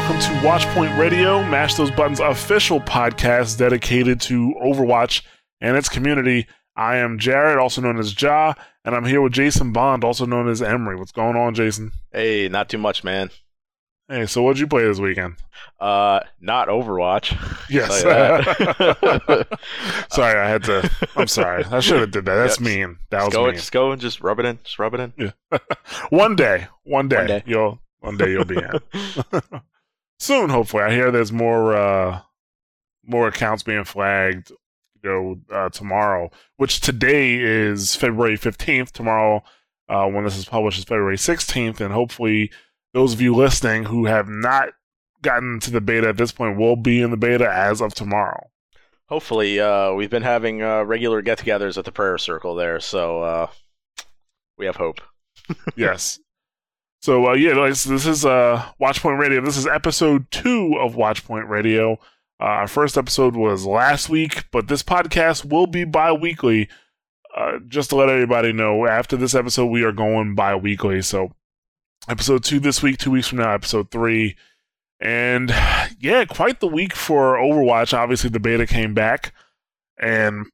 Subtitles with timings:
[0.00, 5.20] Welcome to Watchpoint Radio, Mash Those Buttons official podcast dedicated to Overwatch
[5.60, 6.46] and its community.
[6.74, 10.48] I am Jared, also known as Ja, and I'm here with Jason Bond, also known
[10.48, 10.96] as Emery.
[10.96, 11.92] What's going on, Jason?
[12.12, 13.28] Hey, not too much, man.
[14.08, 15.36] Hey, so what'd you play this weekend?
[15.78, 17.36] Uh, not Overwatch.
[17.70, 18.00] Yes.
[20.10, 20.90] sorry, I had to.
[21.14, 21.62] I'm sorry.
[21.64, 22.36] I should have did that.
[22.36, 22.96] That's mean.
[23.10, 23.54] That just was go, mean.
[23.54, 24.58] just go and just rub it in.
[24.64, 25.12] Just rub it in.
[25.18, 25.58] Yeah.
[26.08, 27.42] one day, one day, One day.
[27.44, 28.70] you'll one day you'll be in.
[30.20, 30.82] Soon, hopefully.
[30.82, 32.20] I hear there's more uh
[33.04, 34.50] more accounts being flagged,
[35.02, 36.30] you know, uh, tomorrow.
[36.56, 38.92] Which today is February fifteenth.
[38.92, 39.42] Tomorrow,
[39.88, 42.52] uh, when this is published, is February sixteenth, and hopefully,
[42.92, 44.68] those of you listening who have not
[45.22, 48.50] gotten to the beta at this point will be in the beta as of tomorrow.
[49.08, 53.46] Hopefully, uh, we've been having uh, regular get-togethers at the prayer circle there, so uh,
[54.56, 55.00] we have hope.
[55.76, 56.20] yes.
[57.00, 59.40] So uh, yeah, so this is uh, Watchpoint Radio.
[59.40, 61.94] This is episode two of Watchpoint Radio.
[62.38, 66.68] Uh, our first episode was last week, but this podcast will be bi-weekly.
[67.34, 71.00] Uh, just to let everybody know, after this episode, we are going bi-weekly.
[71.00, 71.32] So
[72.06, 74.36] episode two this week, two weeks from now, episode three.
[75.00, 75.48] And
[75.98, 77.96] yeah, quite the week for Overwatch.
[77.96, 79.32] Obviously, the beta came back,
[79.98, 80.44] and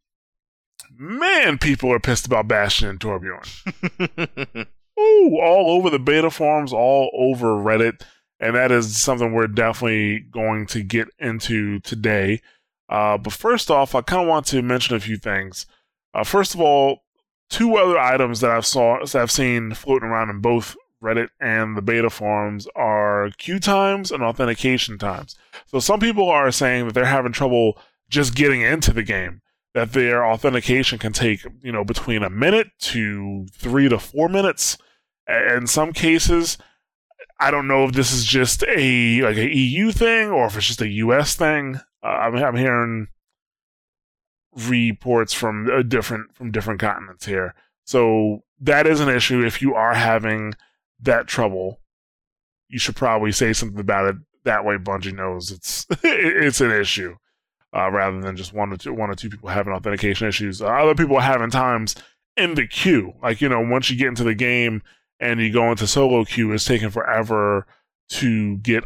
[0.97, 4.69] man, people are pissed about Bastion and Torbjorn.
[4.99, 8.03] Ooh, all over the beta forums, all over Reddit,
[8.41, 12.41] and that is something we're definitely going to get into today.
[12.89, 15.67] Uh, but first off, I kind of want to mention a few things.
[16.15, 17.03] Uh, first of all,
[17.51, 21.77] two other items that I've saw that I've seen floating around in both Reddit and
[21.77, 25.37] the beta forums are queue times and authentication times.
[25.67, 29.43] So some people are saying that they're having trouble just getting into the game
[29.75, 34.79] that their authentication can take you know between a minute to three to four minutes
[35.29, 36.59] in some cases
[37.41, 40.67] i don't know if this is just a like a eu thing or if it's
[40.67, 41.81] just a us thing.
[42.03, 43.09] Uh, I'm, I'm hearing
[44.55, 47.55] reports from uh, different from different continents here.
[47.85, 49.45] So that is an issue.
[49.45, 50.55] If you are having
[51.01, 51.81] that trouble
[52.69, 54.17] you should probably say something about it.
[54.45, 57.17] That way bungie knows it's it's an issue
[57.77, 60.63] uh, rather than just one or two one or two people having authentication issues.
[60.63, 61.97] Other people having times
[62.37, 64.83] in the queue, like you know, once you get into the game
[65.21, 67.67] and you go into solo queue, it's taking forever
[68.11, 68.85] to get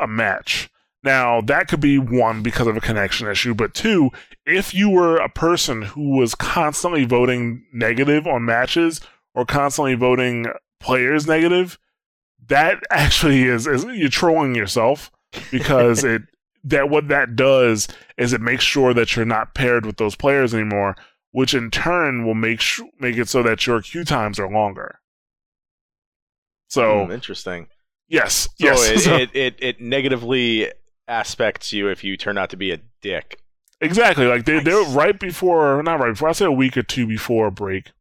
[0.00, 0.70] a match.
[1.02, 4.10] Now that could be one because of a connection issue, but two,
[4.44, 9.00] if you were a person who was constantly voting negative on matches
[9.34, 10.46] or constantly voting
[10.80, 11.78] players negative,
[12.48, 15.10] that actually is, is you're trolling yourself
[15.50, 16.22] because it
[16.64, 17.86] that what that does
[18.18, 20.96] is it makes sure that you're not paired with those players anymore,
[21.30, 24.98] which in turn will make sh- make it so that your queue times are longer.
[26.68, 27.68] So Hmm, interesting.
[28.08, 30.70] yes, So yes, it, So- it, it, it negatively
[31.08, 33.38] aspects you if you turn out to be a dick.
[33.80, 34.26] exactly.
[34.26, 36.28] Like they they're right before, not right before.
[36.28, 37.92] I say a week or two before break.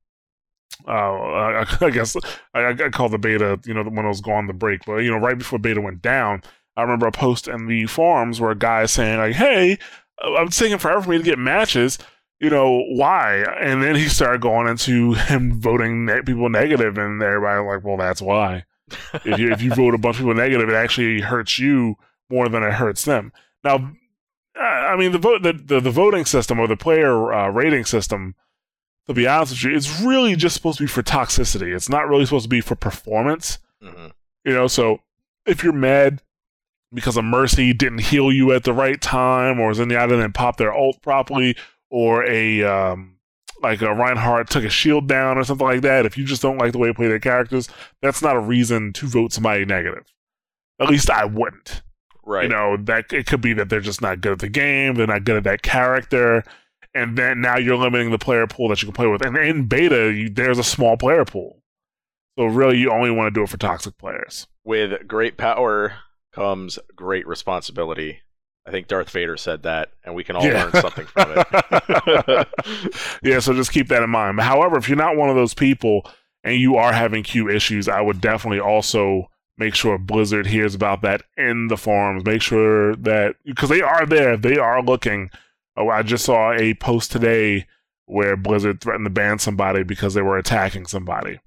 [0.87, 2.15] Uh, I, I guess
[2.53, 5.11] I, I call the beta, you know, when it was going the break, but you
[5.11, 6.41] know, right before beta went down,
[6.75, 9.77] I remember a post in the forums where a guy is saying like, "Hey,
[10.21, 11.97] I'm taking forever for me to get matches."
[12.40, 13.44] You know why?
[13.59, 17.97] And then he started going into him voting ne- people negative, and everybody like, "Well,
[17.97, 18.66] that's why."
[19.25, 21.96] if you if you vote a bunch of people negative, it actually hurts you
[22.29, 23.31] more than it hurts them.
[23.63, 23.91] Now,
[24.56, 28.35] I mean, the vote the, the the voting system or the player uh, rating system.
[29.07, 31.75] To be honest with you, it's really just supposed to be for toxicity.
[31.75, 33.59] It's not really supposed to be for performance.
[33.84, 34.12] Mhm.
[34.44, 35.00] You know, so
[35.46, 36.23] if you're mad
[36.91, 40.73] because a Mercy didn't heal you at the right time, or Zenyatta didn't pop their
[40.73, 41.55] ult properly,
[41.95, 43.15] or a um,
[43.61, 46.57] like a Reinhardt took a shield down or something like that, if you just don't
[46.57, 47.69] like the way they play their characters,
[48.01, 50.03] that's not a reason to vote somebody negative.
[50.77, 51.83] At least I wouldn't.
[52.25, 52.43] Right.
[52.43, 55.07] You know, that it could be that they're just not good at the game, they're
[55.07, 56.43] not good at that character,
[56.93, 59.25] and then now you're limiting the player pool that you can play with.
[59.25, 61.61] And in beta, you, there's a small player pool.
[62.37, 64.47] So really, you only want to do it for toxic players.
[64.65, 65.93] With great power
[66.33, 68.19] comes great responsibility.
[68.67, 70.64] I think Darth Vader said that, and we can all Yeah.
[70.64, 72.47] learn something from it.
[73.23, 74.40] yeah, so just keep that in mind.
[74.40, 76.09] However, if you're not one of those people
[76.44, 81.02] and you are having queue issues, I would definitely also make sure Blizzard hears about
[81.03, 82.26] that in the forums.
[82.26, 85.29] Make sure that because they are there, they are looking.
[85.78, 87.67] Oh, I just saw a post today
[88.06, 91.40] where Blizzard threatened to ban somebody because they were attacking somebody.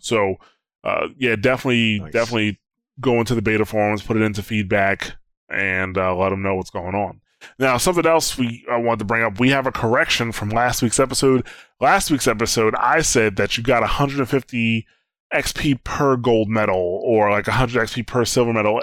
[0.00, 0.36] So,
[0.84, 2.12] uh, yeah, definitely, Nice.
[2.12, 2.58] definitely
[3.00, 5.16] go into the beta forums, put it into feedback,
[5.48, 7.20] and uh, let them know what's going on.
[7.58, 9.38] Now, something else we I wanted to bring up.
[9.38, 11.46] We have a correction from last week's episode.
[11.80, 14.86] Last week's episode, I said that you got 150
[15.34, 18.80] XP per gold medal or like 100 XP per silver medal.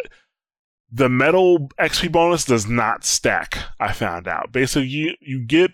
[0.91, 3.57] the metal XP bonus does not stack.
[3.79, 4.51] I found out.
[4.51, 5.71] Basically, you you get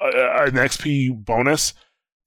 [0.00, 1.74] a, an XP bonus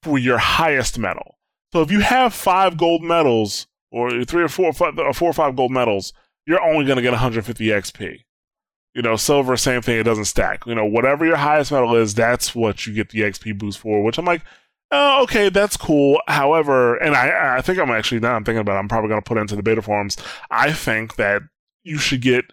[0.01, 1.38] for your highest medal.
[1.72, 5.34] So if you have five gold medals, or three or four, five, or four or
[5.34, 6.13] five gold medals,
[6.46, 8.20] you're only going to get 150 XP.
[8.94, 10.00] You know, silver, same thing.
[10.00, 10.66] It doesn't stack.
[10.66, 14.02] You know, whatever your highest medal is, that's what you get the XP boost for.
[14.02, 14.42] Which I'm like,
[14.92, 16.22] oh, okay, that's cool.
[16.28, 18.78] However, and I, I think I'm actually now I'm thinking about.
[18.78, 20.18] It, I'm probably going to put into the beta forums.
[20.50, 21.42] I think that
[21.84, 22.46] you should get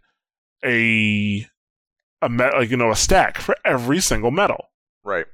[0.65, 1.47] a
[2.23, 4.71] a met, like you know a stack for every single medal.
[5.05, 5.27] Right.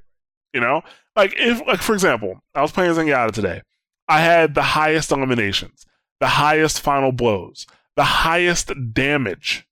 [0.53, 0.81] You know,
[1.15, 3.61] like if like for example, I was playing Zenyatta today.
[4.07, 5.85] I had the highest eliminations,
[6.19, 7.67] the highest final blows,
[7.99, 9.67] the highest damage.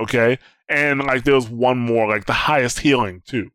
[0.00, 0.38] Okay,
[0.68, 3.50] and like there was one more, like the highest healing too.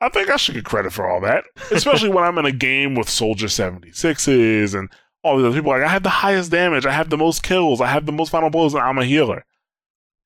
[0.00, 2.94] I think I should get credit for all that, especially when I'm in a game
[2.94, 4.88] with Soldier 76s and
[5.24, 5.72] all these other people.
[5.72, 8.30] Like I have the highest damage, I have the most kills, I have the most
[8.30, 9.44] final blows, and I'm a healer.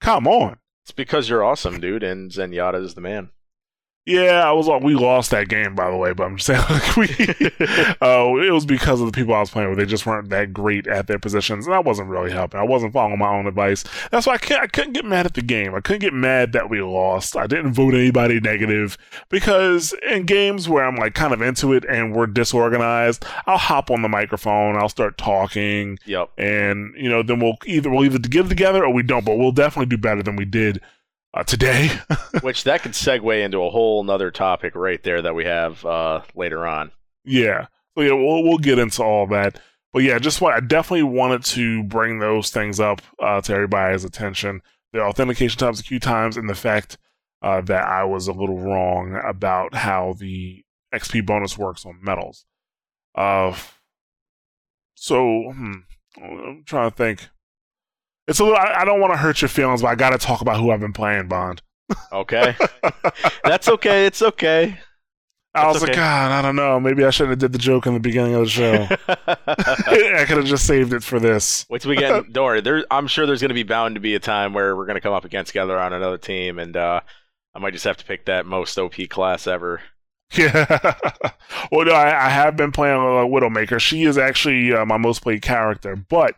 [0.03, 0.59] Come on.
[0.83, 3.31] It's because you're awesome, dude, and Zenyatta is the man.
[4.07, 4.69] Yeah, I was.
[4.69, 6.13] like, We lost that game, by the way.
[6.13, 7.07] But I'm just saying, like, we.
[8.01, 9.79] uh, it was because of the people I was playing with.
[9.79, 12.61] They just weren't that great at their positions, and I wasn't really helping.
[12.61, 13.85] I wasn't following my own advice.
[14.13, 15.75] That's why I, can't, I couldn't get mad at the game.
[15.75, 17.37] I couldn't get mad that we lost.
[17.37, 18.97] I didn't vote anybody negative
[19.29, 23.91] because in games where I'm like kind of into it and we're disorganized, I'll hop
[23.91, 24.77] on the microphone.
[24.77, 25.99] I'll start talking.
[26.07, 26.31] Yep.
[26.39, 29.25] And you know, then we'll either we'll either get it together or we don't.
[29.25, 30.81] But we'll definitely do better than we did
[31.37, 31.91] uh, today.
[32.41, 36.23] Which that could segue into a whole nother topic right there that we have uh,
[36.35, 36.91] later on.
[37.25, 37.67] Yeah.
[37.95, 39.61] So yeah, we'll we'll get into all that.
[39.93, 44.05] But yeah, just what I definitely wanted to bring those things up uh, to everybody's
[44.05, 44.63] attention.
[44.93, 46.99] The authentication times, the queue times, and the fact
[47.43, 52.45] uh, that I was a little wrong about how the XP bonus works on medals.
[53.15, 53.57] Uh,
[54.95, 55.73] so hmm,
[56.23, 57.29] I'm trying to think.
[58.29, 58.59] It's a little.
[58.59, 60.71] I, I don't want to hurt your feelings, but I got to talk about who
[60.71, 61.63] I've been playing, Bond.
[62.13, 62.57] Okay.
[63.45, 64.07] That's okay.
[64.07, 64.79] It's okay.
[65.55, 65.97] I was That's like.
[65.97, 66.79] God, I don't know.
[66.81, 68.89] Maybe I shouldn't have did the joke in the beginning of the show.
[69.09, 71.67] I could have just saved it for this.
[71.71, 72.33] Wait till we get.
[72.33, 72.61] Don't worry.
[72.61, 74.97] There, I'm sure there's going to be bound to be a time where we're going
[74.97, 77.01] to come up against together on another team, and uh,
[77.55, 79.81] I might just have to pick that most OP class ever.
[80.35, 80.67] Yeah.
[81.71, 83.79] well, no, I, I have been playing uh, Widowmaker.
[83.81, 86.35] She is actually uh, my most played character, but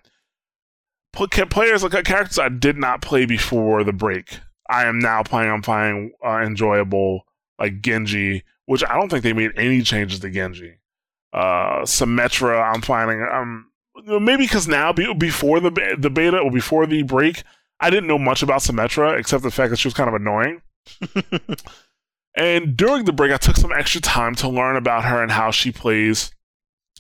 [1.27, 4.39] players like characters I did not play before the break.
[4.69, 5.51] I am now playing.
[5.51, 7.27] I'm playing uh, enjoyable
[7.59, 10.79] like Genji, which I don't think they made any changes to Genji.
[11.33, 13.23] Uh, Symmetra, I'm finding.
[13.23, 13.71] Um,
[14.07, 17.43] maybe because now before the the beta or before the break,
[17.81, 20.63] I didn't know much about Symmetra except the fact that she was kind of annoying.
[22.39, 25.51] And during the break, I took some extra time to learn about her and how
[25.51, 26.31] she plays.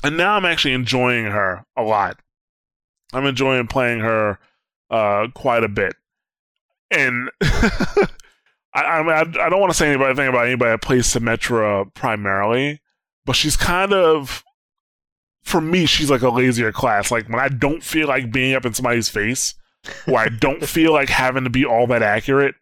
[0.02, 2.18] And now I'm actually enjoying her a lot.
[3.12, 4.38] I'm enjoying playing her
[4.90, 5.94] uh, quite a bit.
[6.90, 8.08] And I,
[8.74, 11.92] I, mean, I, I don't want to say anybody, anything about anybody that plays Symmetra
[11.94, 12.80] primarily,
[13.24, 14.44] but she's kind of,
[15.42, 17.10] for me, she's like a lazier class.
[17.10, 19.54] Like when I don't feel like being up in somebody's face,
[20.06, 22.54] or I don't feel like having to be all that accurate,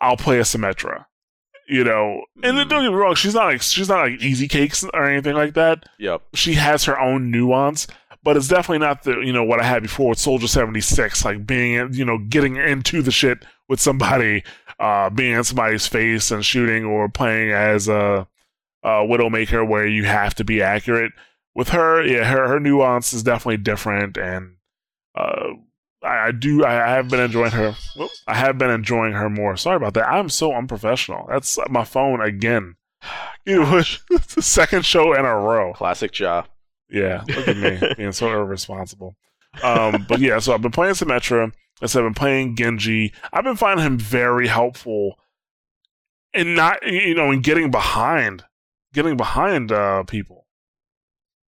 [0.00, 1.06] I'll play a Symmetra
[1.70, 4.48] you know and then don't get me wrong she's not like she's not like easy
[4.48, 6.22] cakes or anything like that Yep.
[6.34, 7.86] she has her own nuance
[8.22, 11.46] but it's definitely not the you know what i had before with soldier 76 like
[11.46, 14.42] being you know getting into the shit with somebody
[14.78, 18.26] uh being in somebody's face and shooting or playing as a,
[18.82, 21.12] a widowmaker where you have to be accurate
[21.54, 24.56] with her yeah her her nuance is definitely different and
[25.14, 25.50] uh
[26.02, 26.64] I, I do.
[26.64, 27.74] I, I have been enjoying her.
[28.26, 29.56] I have been enjoying her more.
[29.56, 30.08] Sorry about that.
[30.08, 31.26] I'm so unprofessional.
[31.28, 32.76] That's my phone again.
[33.46, 33.80] You know,
[34.34, 35.72] the second show in a row.
[35.72, 36.44] Classic jaw.
[36.90, 39.16] Yeah, look at me being so irresponsible.
[39.62, 41.52] Um, but yeah, so I've been playing Symmetra.
[41.82, 43.12] As I've been playing Genji.
[43.32, 45.18] I've been finding him very helpful
[46.34, 48.44] in not, you know, in getting behind,
[48.92, 50.46] getting behind uh, people.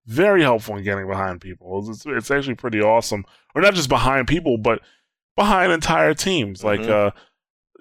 [0.06, 1.88] Very helpful in getting behind people.
[1.90, 3.26] It's, it's actually pretty awesome.
[3.54, 4.82] Or not just behind people, but
[5.36, 6.64] behind entire teams.
[6.64, 7.12] Like uh,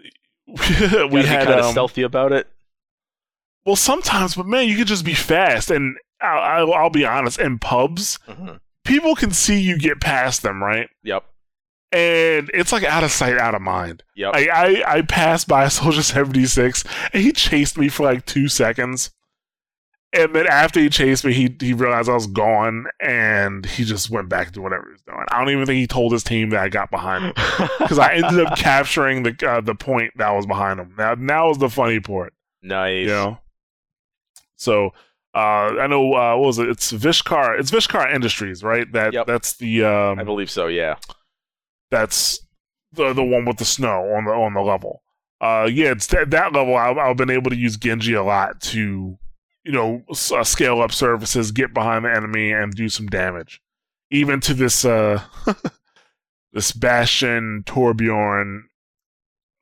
[0.47, 2.49] we had kind of um, stealthy about it.
[3.65, 5.71] well, sometimes, but man, you could just be fast.
[5.71, 10.63] And I'll, I'll, be honest, in pubs, hmm people can see you get past them,
[10.63, 10.89] right?
[11.03, 11.25] Yep.
[11.93, 14.03] And it's like out of sight, out of mind.
[14.15, 14.35] Yep.
[14.35, 19.11] I, I, I passed by Soldier 76 and he chased me for like two seconds.
[20.13, 24.11] And then after he chased me, he, he realized I was gone and he just
[24.11, 25.25] went back to whatever he was doing.
[25.31, 27.33] I don't even think he told his team that I got behind him
[27.79, 30.95] because I ended up capturing the uh, the point that was behind him.
[30.99, 32.33] Now, now is the funny part.
[32.61, 33.03] nice.
[33.03, 33.39] You know.
[34.57, 34.95] So
[35.35, 36.69] uh, I know uh, what was it?
[36.69, 37.59] It's Vishkar.
[37.59, 38.91] It's Vishkar Industries, right?
[38.93, 39.27] That Yep.
[39.27, 40.67] that's the um, I believe so.
[40.67, 40.97] Yeah.
[41.91, 42.41] that's
[42.93, 45.03] the the one with the snow on the on the level.
[45.41, 46.77] Uh, yeah, it's that, that level.
[46.77, 49.17] I've, I've been able to use Genji a lot to,
[49.65, 53.63] you know, s- uh, scale up services, get behind the enemy, and do some damage.
[54.11, 55.23] Even to this uh,
[56.53, 58.63] this Bastion Torbjorn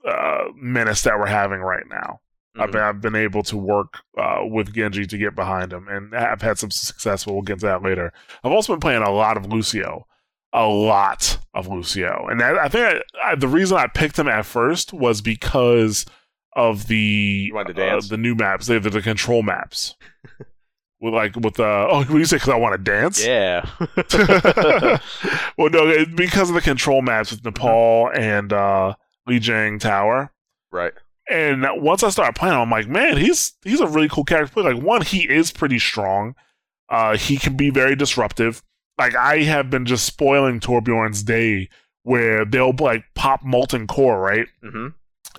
[0.07, 2.21] uh, menace that we're having right now.
[2.59, 2.73] I've, Mhm.
[2.73, 6.43] been, I've been able to work uh, with Genji to get behind him, and I've
[6.43, 7.25] had some success.
[7.25, 8.13] But we'll get to that later.
[8.45, 10.07] I've also been playing a lot of Lucio,
[10.53, 14.29] a lot of Lucio, and that, I think I, I, the reason I picked him
[14.29, 16.07] at first was because
[16.55, 19.95] of the uh, the new maps, the, the, the control maps.
[21.01, 23.65] with like with uh oh what you say because I want to dance Yeah.
[25.57, 28.95] well no because of the control maps with Nepal and uh
[29.29, 30.33] Lijiang Tower
[30.73, 30.93] right.
[31.31, 34.63] And once I started playing, I'm like, man, he's he's a really cool character.
[34.63, 36.35] Like one, he is pretty strong.
[36.89, 38.63] Uh, he can be very disruptive.
[38.99, 41.69] Like I have been just spoiling Torbjorn's day
[42.03, 44.47] where they'll like pop molten core, right?
[44.63, 44.89] hmm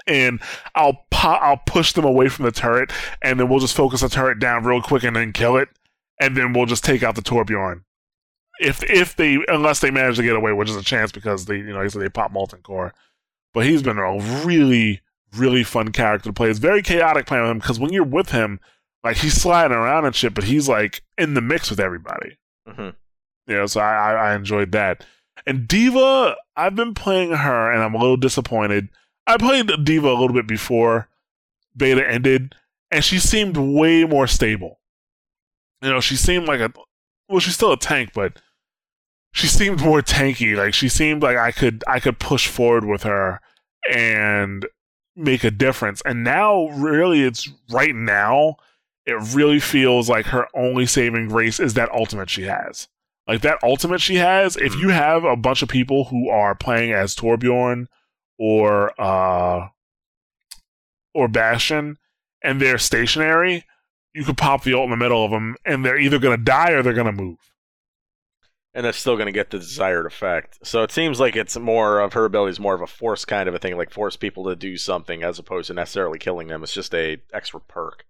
[0.08, 0.39] And
[0.75, 2.91] I'll pop, I'll push them away from the turret,
[3.22, 5.69] and then we'll just focus the turret down real quick and then kill it,
[6.22, 7.81] and then we'll just take out the Torbjorn.
[8.60, 11.58] If if they unless they manage to get away, which is a chance because they
[11.58, 12.93] you know they they pop molten core.
[13.53, 15.01] But he's been a really
[15.36, 16.50] really fun character to play.
[16.50, 18.59] It's very chaotic playing with him because when you're with him,
[19.03, 22.38] like he's sliding around and shit, but he's like in the mix with everybody.
[22.67, 22.89] hmm
[23.48, 25.05] You know, so I, I, I enjoyed that.
[25.45, 28.89] And D.Va, I've been playing her and I'm a little disappointed.
[29.25, 31.07] I played D.Va a little bit before
[31.75, 32.55] beta ended,
[32.91, 34.79] and she seemed way more stable.
[35.81, 36.71] You know, she seemed like a
[37.29, 38.41] well, she's still a tank, but
[39.31, 40.55] she seemed more tanky.
[40.57, 43.39] Like she seemed like I could I could push forward with her
[43.89, 44.65] and
[45.19, 46.01] make a difference.
[46.05, 48.55] And now really it's right now
[49.05, 52.88] it really feels like her only saving grace is that ultimate she has.
[53.27, 56.93] Like that ultimate she has, if you have a bunch of people who are playing
[56.93, 57.88] as Torbjorn
[58.38, 59.67] or uh
[61.13, 61.97] or Bastion
[62.43, 63.65] and they're stationary,
[64.13, 66.43] you could pop the ult in the middle of them and they're either going to
[66.43, 67.48] die or they're going to move.
[68.73, 70.59] And that's still going to get the desired effect.
[70.63, 73.49] So it seems like it's more of her ability is more of a force kind
[73.49, 76.61] of a thing, like force people to do something as opposed to necessarily killing them.
[76.61, 78.05] It's just a extra perk.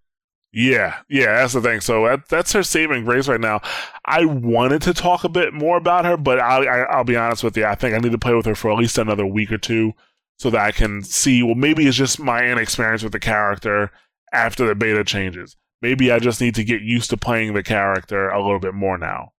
[0.52, 1.80] Yeah, yeah, that's the thing.
[1.80, 3.62] So that, that's her saving grace right now.
[4.06, 7.44] I wanted to talk a bit more about her, but I, I, I'll be honest
[7.44, 7.66] with you.
[7.66, 9.94] I think I need to play with her for at least another week or two
[10.38, 11.44] so that I can see.
[11.44, 13.92] Well, maybe it's just my inexperience with the character
[14.34, 15.56] after the beta changes.
[15.82, 18.98] Maybe I just need to get used to playing the character a little bit more
[18.98, 19.34] now.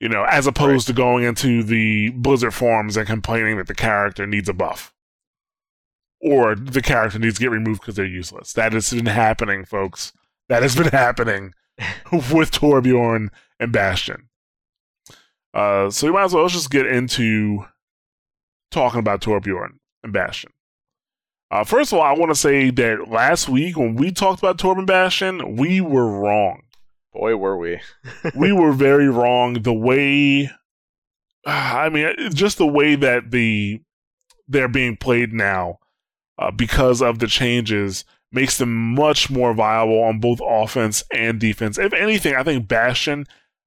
[0.00, 4.26] You know, as opposed to going into the Blizzard forums and complaining that the character
[4.26, 4.94] needs a buff
[6.20, 8.52] or the character needs to get removed because they're useless.
[8.52, 10.12] That has been happening, folks.
[10.48, 11.54] That has been happening
[12.12, 13.28] with Torbjorn
[13.58, 14.28] and Bastion.
[15.52, 17.66] Uh, so we might as well just get into
[18.70, 20.52] talking about Torbjorn and Bastion.
[21.50, 24.58] Uh, first of all, I want to say that last week when we talked about
[24.58, 26.62] Torb and Bastion, we were wrong.
[27.12, 27.80] Boy, were we.
[28.36, 29.62] we were very wrong.
[29.62, 30.50] The way,
[31.44, 33.80] I mean, just the way that the
[34.48, 35.78] they're being played now,
[36.38, 41.78] uh, because of the changes, makes them much more viable on both offense and defense.
[41.78, 43.26] If anything, I think Bastion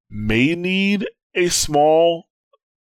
[0.10, 2.28] may need a small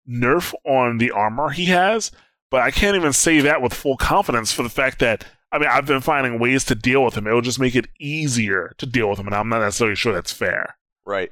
[0.08, 2.12] nerf on the armor he has,
[2.52, 5.70] but I can't even say that with full confidence for the fact that I mean
[5.70, 7.28] I've been finding ways to deal with him.
[7.28, 10.34] It'll just make it easier to deal with him, and I'm not necessarily sure that's
[10.34, 10.76] fair.
[11.06, 11.32] Right.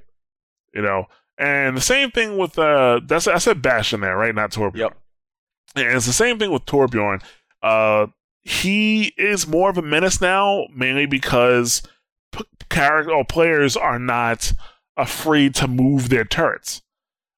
[0.73, 4.33] You know, and the same thing with uh, that's I said Bastion there, right?
[4.33, 4.77] Not Torbjorn.
[4.77, 4.97] Yep.
[5.75, 7.23] And it's the same thing with Torbjorn.
[7.63, 8.07] Uh,
[8.41, 11.81] he is more of a menace now, mainly because
[12.31, 14.53] p- character or players are not
[14.97, 16.81] afraid to move their turrets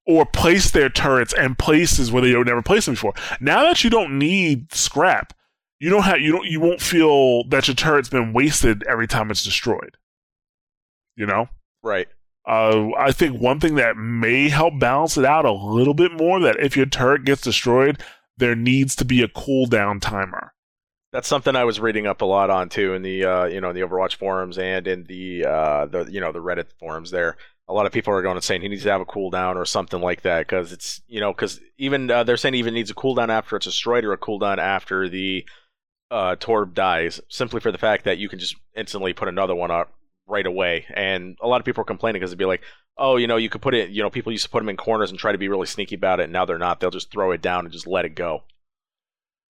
[0.05, 3.13] or place their turrets in places where they never placed them before.
[3.39, 5.33] Now that you don't need scrap,
[5.79, 9.31] you don't have you don't you won't feel that your turret's been wasted every time
[9.31, 9.97] it's destroyed.
[11.15, 11.47] You know.
[11.83, 12.07] Right.
[12.45, 16.39] Uh, I think one thing that may help balance it out a little bit more
[16.41, 18.01] that if your turret gets destroyed,
[18.37, 20.53] there needs to be a cooldown timer.
[21.13, 23.69] That's something I was reading up a lot on too in the uh, you know
[23.69, 27.11] in the Overwatch forums and in the uh, the you know the Reddit forums.
[27.11, 27.37] There,
[27.67, 29.65] a lot of people are going and saying he needs to have a cooldown or
[29.65, 32.89] something like that because it's you know because even uh, they're saying he even needs
[32.89, 35.45] a cooldown after it's destroyed or a cooldown after the
[36.13, 39.71] uh, Torb dies, simply for the fact that you can just instantly put another one
[39.71, 39.91] up
[40.27, 40.85] right away.
[40.93, 42.61] And a lot of people are complaining because it'd be like,
[42.99, 44.77] oh, you know, you could put it, you know, people used to put them in
[44.77, 46.25] corners and try to be really sneaky about it.
[46.25, 46.79] And now they're not.
[46.79, 48.43] They'll just throw it down and just let it go.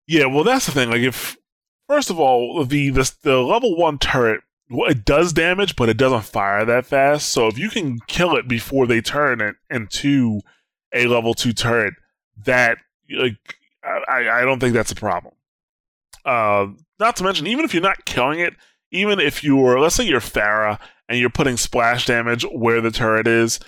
[0.05, 0.89] Yeah, well, that's the thing.
[0.89, 1.37] Like, if
[1.87, 5.97] first of all, the the, the level one turret, well, it does damage, but it
[5.97, 7.29] doesn't fire that fast.
[7.29, 10.41] So if you can kill it before they turn it into
[10.93, 11.93] a level two turret,
[12.45, 13.37] that like
[13.81, 15.35] I, I don't think that's a problem.
[16.25, 16.67] Uh,
[16.99, 18.53] not to mention, even if you're not killing it,
[18.91, 23.27] even if you're, let's say you're Pharah and you're putting splash damage where the turret
[23.27, 23.59] is,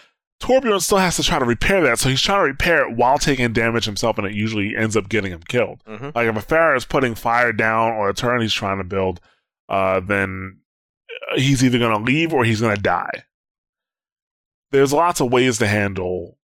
[0.42, 2.00] Torbjorn still has to try to repair that.
[2.00, 5.08] So he's trying to repair it while taking damage himself, and it usually ends up
[5.08, 5.84] getting him killed.
[5.88, 6.10] Mm-hmm.
[6.16, 9.22] Like if a Pharah is putting fire down or a turret he's trying to build,
[9.70, 10.58] uh, then
[11.36, 13.24] he's either going to leave or he's going to die.
[14.72, 16.38] There's lots of ways to handle,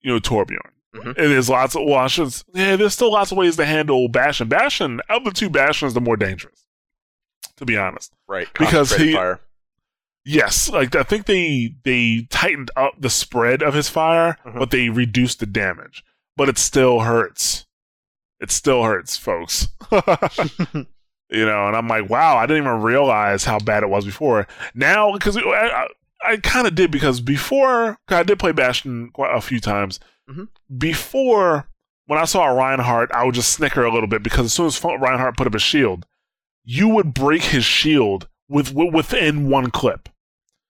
[0.00, 0.72] you know, Torbjorn.
[0.94, 1.06] Mhm.
[1.06, 4.08] And there's lots of well, I should, yeah, there's still lots of ways to handle
[4.08, 4.48] Bastion.
[4.48, 6.66] Bastion, of the two, Bastion is the more dangerous,
[7.56, 8.12] to be honest.
[8.28, 8.48] Right.
[8.58, 9.40] Because he- fire.
[10.24, 14.58] Yes, like I think they they tightened up the spread of his fire, Mhm.
[14.58, 16.04] but they reduced the damage.
[16.36, 17.66] But it still hurts.
[18.40, 19.68] It still hurts, folks.
[19.92, 24.46] you know, and I'm like, wow, I didn't even realize how bad it was before.
[24.74, 25.86] Now, because I, I,
[26.24, 30.00] I kind of did because before I did play Bastion quite a few times.
[30.30, 30.48] Mhm.
[30.78, 31.66] Before,
[32.06, 34.82] when I saw Reinhardt, I would just snicker a little bit because as soon as
[34.82, 36.06] Reinhardt put up his shield,
[36.64, 40.08] you would break his shield with, wi- within one clip.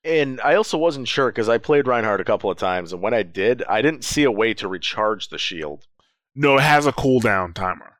[0.03, 3.13] And I also wasn't sure because I played Reinhardt a couple of times, and when
[3.13, 5.87] I did, I didn't see a way to recharge the shield.
[6.35, 7.99] No, it has a cooldown timer.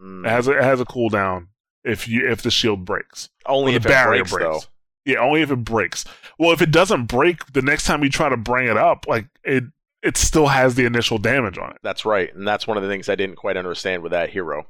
[0.00, 0.24] Mm.
[0.26, 1.48] It has a, it has a cooldown
[1.84, 3.28] if you if the shield breaks.
[3.44, 4.60] Only if the it barrier breaks, though.
[5.04, 6.06] Yeah, only if it breaks.
[6.38, 9.26] Well, if it doesn't break, the next time you try to bring it up, like
[9.42, 9.64] it
[10.04, 11.78] it still has the initial damage on it.
[11.82, 14.66] That's right, and that's one of the things I didn't quite understand with that hero.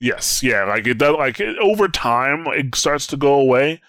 [0.00, 1.16] Yes, yeah, like it does.
[1.16, 3.80] Like it, over time, it starts to go away,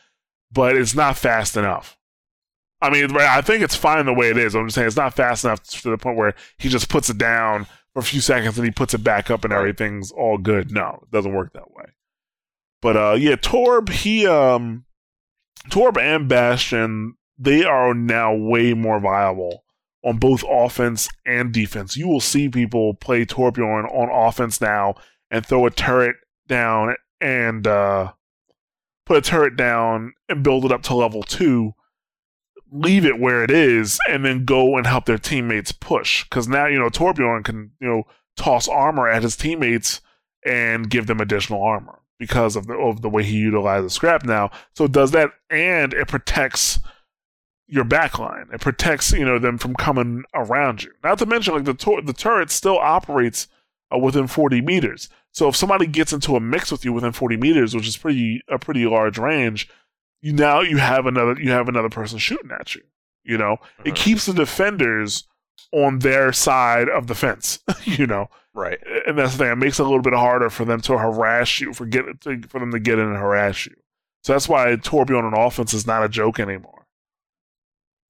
[0.51, 1.97] but it's not fast enough.
[2.81, 4.55] I mean, right, I think it's fine the way it is.
[4.55, 7.17] I'm just saying it's not fast enough to the point where he just puts it
[7.17, 10.71] down for a few seconds and he puts it back up and everything's all good.
[10.71, 11.85] No, it doesn't work that way.
[12.81, 14.85] But uh, yeah, Torb, he um,
[15.69, 19.63] Torb and Bastion, they are now way more viable
[20.03, 21.97] on both offense and defense.
[21.97, 24.95] You will see people play Torbjorn on offense now
[25.31, 26.15] and throw a turret
[26.47, 28.13] down and uh,
[29.05, 31.73] put a turret down and build it up to level two,
[32.71, 36.23] leave it where it is, and then go and help their teammates push.
[36.23, 38.03] Because now you know Torbjorn can you know
[38.35, 40.01] toss armor at his teammates
[40.45, 44.51] and give them additional armor because of the of the way he utilizes scrap now.
[44.75, 46.79] So it does that, and it protects
[47.67, 48.53] your backline.
[48.53, 50.91] It protects you know them from coming around you.
[51.03, 53.47] Not to mention like the tor- the turret still operates
[53.93, 55.09] uh, within 40 meters.
[55.31, 58.41] So if somebody gets into a mix with you within 40 meters, which is pretty
[58.49, 59.69] a pretty large range,
[60.21, 62.81] you now you have another you have another person shooting at you.
[63.23, 63.95] You know, it Mhm.
[63.97, 65.27] keeps the defenders
[65.73, 67.59] on their side of the fence.
[67.83, 68.79] you know, Right.
[69.05, 69.51] and that's the thing.
[69.51, 72.41] It makes it a little bit harder for them to harass you, for get to,
[72.47, 73.75] for them to get in and harass you.
[74.23, 76.76] So that's why Torbjorn on offense is not a joke anymore.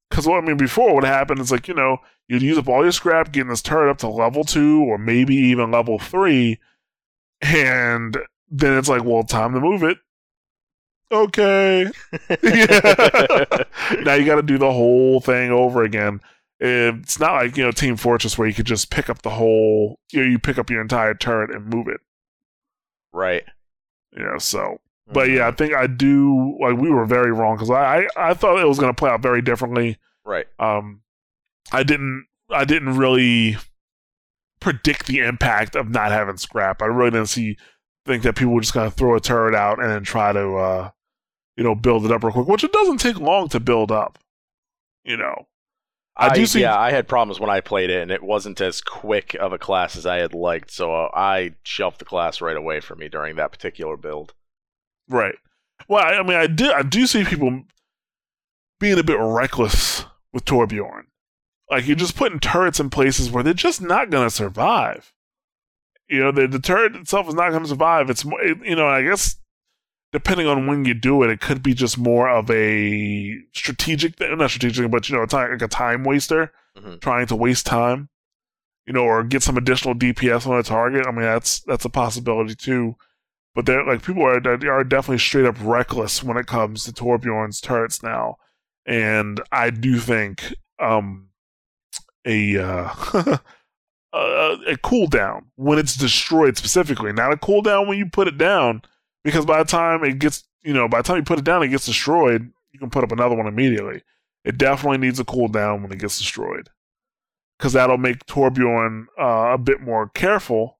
[0.09, 2.83] Because what I mean, before what happened is like you know you'd use up all
[2.83, 6.59] your scrap getting this turret up to level two or maybe even level three,
[7.41, 8.17] and
[8.49, 9.97] then it's like, well, time to move it.
[11.11, 11.85] Okay.
[14.03, 16.19] Now you got to do the whole thing over again.
[16.59, 19.99] It's not like you know Team Fortress where you could just pick up the whole,
[20.11, 22.01] you know, you pick up your entire turret and move it.
[23.13, 23.43] right.
[24.11, 24.79] You know, so
[25.11, 26.57] but yeah, I think I do.
[26.61, 29.09] Like we were very wrong because I, I I thought it was going to play
[29.09, 29.97] out very differently.
[30.25, 30.47] Right.
[30.59, 31.01] Um,
[31.71, 33.57] I didn't I didn't really
[34.59, 36.81] predict the impact of not having scrap.
[36.81, 37.57] I really didn't see
[38.05, 40.55] think that people were just going to throw a turret out and then try to
[40.55, 40.89] uh,
[41.55, 44.17] you know build it up real quick, which it doesn't take long to build up.
[45.03, 45.47] You know,
[46.17, 46.61] I, I, do see.
[46.61, 49.57] yeah, I had problems when I played it, and it wasn't as quick of a
[49.57, 53.35] class as I had liked, so I shelved the class right away for me during
[53.35, 54.33] that particular build.
[55.09, 55.35] Right.
[55.87, 57.63] Well, I mean, I do I do see people
[58.79, 61.03] being a bit reckless with Torbjorn.
[61.69, 65.13] Like you're just putting turrets in places where they're just not going to survive.
[66.09, 68.09] You know, the, the turret itself is not going to survive.
[68.09, 69.35] It's more, it- you know, I guess
[70.13, 74.37] depending on when you do it, it could be just more of a strategic, thing,
[74.37, 77.01] not strategic, but you know, it's like like a time waster, Mhm.
[77.01, 78.09] trying to waste time.
[78.85, 81.05] You know, or get some additional DPS on a target.
[81.05, 82.95] I mean, that's that's a possibility too.
[83.57, 87.59] But they're like people are are definitely straight up reckless when it comes to Torbjorn's
[87.59, 88.37] turrets now,
[88.85, 91.29] and I do think um
[92.23, 92.89] a uh,
[94.13, 98.83] a, a cooldown when it's destroyed specifically, not a cooldown when you put it down,
[99.23, 101.63] because by the time it gets you know by the time you put it down,
[101.63, 102.51] it gets destroyed.
[102.73, 104.03] You can put up another one immediately.
[104.45, 106.69] It definitely needs a cooldown when it gets destroyed,
[107.57, 110.76] because that'll make Torbjorn uh, a bit more careful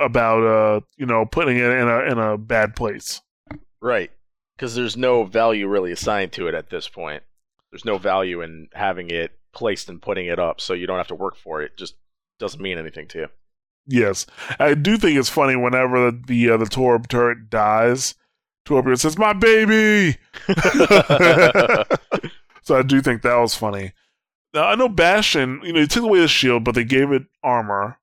[0.00, 3.20] about uh you know putting it in a in a bad place.
[3.80, 4.10] Right.
[4.56, 7.22] Because there's no value really assigned to it at this point.
[7.72, 11.08] There's no value in having it placed and putting it up, so you don't have
[11.08, 11.72] to work for it.
[11.72, 11.94] It just
[12.38, 13.28] doesn't mean anything to you.
[13.86, 14.26] Yes,
[14.58, 18.14] I do think it's funny whenever the the, uh, the Torb turret dies.
[18.66, 20.18] Torbjorn says, "My baby."
[22.62, 23.92] so I do think that was funny.
[24.52, 27.22] Now I know Bastion, you know, he took away the shield, but they gave it
[27.42, 27.98] armor,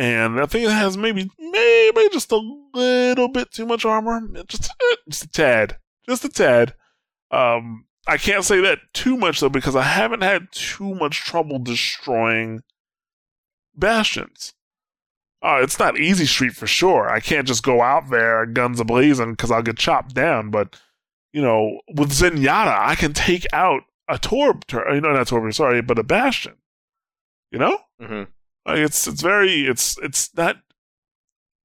[0.00, 2.40] and I think it has maybe maybe just a
[2.72, 4.72] little bit too much armor, just
[5.10, 5.76] just a tad,
[6.08, 6.74] just a tad.
[7.30, 11.58] Um, I can't say that too much though because I haven't had too much trouble
[11.58, 12.62] destroying
[13.76, 14.54] bastions.
[15.42, 17.10] Uh, it's not easy street for sure.
[17.10, 20.50] I can't just go out there guns ablazing because I'll get chopped down.
[20.50, 20.80] But
[21.34, 24.62] you know, with Zenyatta, I can take out a Torb,
[24.94, 26.54] you know, not Torb, sorry, but a Bastion.
[27.50, 28.22] You know, hmm
[28.66, 30.56] like it's it's very it's it's not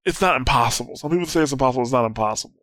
[0.05, 0.95] it's not impossible.
[0.95, 1.83] Some people say it's impossible.
[1.83, 2.59] It's not impossible.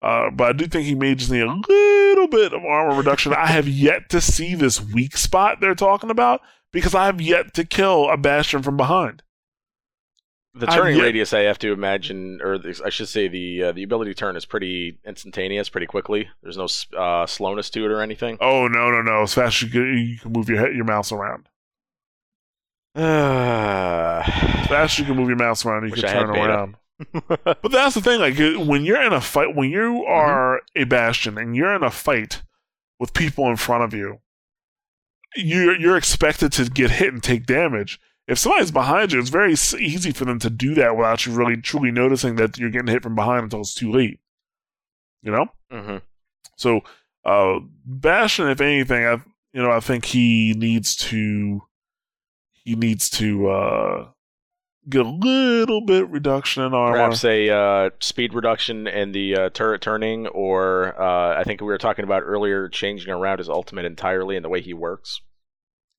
[0.00, 3.32] Uh, but I do think he may just need a little bit of armor reduction.
[3.34, 6.40] I have yet to see this weak spot they're talking about
[6.72, 9.22] because I have yet to kill a Bastion from behind.
[10.54, 13.72] The turning yet- radius, I have to imagine, or the, I should say, the uh,
[13.72, 16.28] the ability to turn is pretty instantaneous, pretty quickly.
[16.42, 16.68] There's no
[16.98, 18.38] uh, slowness to it or anything.
[18.40, 19.22] Oh no no no!
[19.22, 21.47] As fast as you can, you can move your head, your mouse around.
[22.98, 24.22] Uh,
[24.66, 26.48] fast you can move your mouse around, you Wish can I had turn beta.
[26.48, 26.76] around.
[27.62, 28.18] But that's the thing.
[28.20, 31.90] Like when you're in a fight, when you are a bastion and you're in a
[31.92, 32.42] fight
[32.98, 34.18] with people in front of you,
[35.36, 38.00] you're you're expected to get hit and take damage.
[38.26, 41.56] If somebody's behind you, it's very easy for them to do that without you really
[41.56, 44.18] truly noticing that you're getting hit from behind until it's too late.
[45.22, 45.46] You know.
[45.70, 45.96] hmm
[46.56, 46.80] So,
[47.24, 49.12] uh, Bastion, if anything, I
[49.52, 51.62] you know I think he needs to
[52.68, 54.08] he needs to uh,
[54.90, 56.92] get a little bit reduction in armor.
[56.92, 61.66] Perhaps a uh, speed reduction in the uh, turret turning, or uh, I think we
[61.66, 65.22] were talking about earlier, changing around his ultimate entirely and the way he works.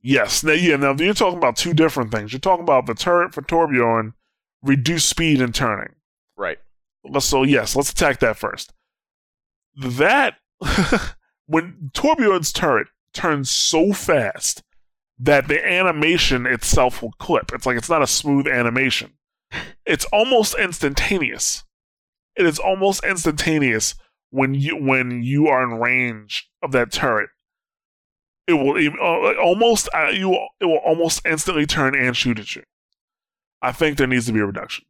[0.03, 0.75] Yes, now, yeah.
[0.75, 2.31] Now you're talking about two different things.
[2.31, 4.13] You're talking about the turret for Torbjorn,
[4.61, 5.95] reduce speed and turning.
[6.37, 6.59] Right.
[7.19, 8.73] So yes, let's attack that first.
[9.75, 10.35] That
[11.47, 14.61] when Torbjorn's turret turns so fast
[15.19, 17.51] that the animation itself will clip.
[17.53, 19.13] It's like it's not a smooth animation.
[19.85, 21.63] It's almost instantaneous.
[22.35, 23.95] It is almost instantaneous
[24.29, 27.29] when you when you are in range of that turret.
[28.47, 32.55] It will uh, almost uh, you will- it will almost instantly turn and shoot at
[32.55, 32.63] you.
[33.61, 34.85] I think there needs to be a reduction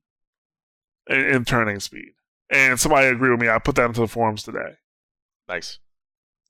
[1.09, 2.11] in, in turning speed.
[2.51, 3.49] And somebody agreed with me.
[3.49, 4.75] I put that into the forums today.
[5.47, 5.79] Nice.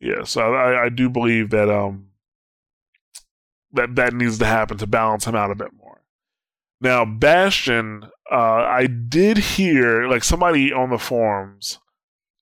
[0.02, 2.09] Yeah, so I, I do believe that um
[3.74, 6.02] that that needs to happen to balance him out a bit more.
[6.82, 11.80] Now, Bastion, uh, I did hear like somebody on the forums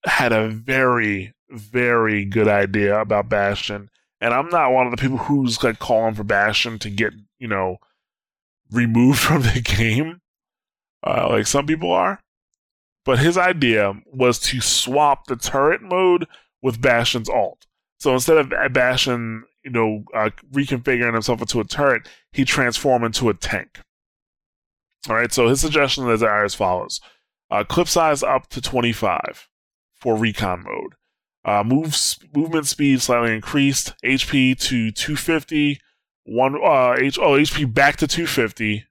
[0.05, 5.17] had a very very good idea about Bastion, and I'm not one of the people
[5.17, 7.77] who's like calling for Bastion to get you know
[8.71, 10.21] removed from the game,
[11.05, 12.21] uh, like some people are.
[13.05, 16.27] But his idea was to swap the turret mode
[16.61, 17.65] with Bastion's ult.
[17.99, 23.27] So instead of Bastion, you know, uh, reconfiguring himself into a turret, he transformed into
[23.29, 23.79] a tank.
[25.09, 25.31] All right.
[25.31, 27.01] So his suggestion is as follows:
[27.51, 29.49] uh, clip size up to 25
[29.93, 30.93] for recon mode.
[31.43, 31.95] Uh, move
[32.33, 33.93] movement speed slightly increased.
[34.03, 35.79] HP to 250.
[36.23, 38.85] One uh, H oh HP back to 250.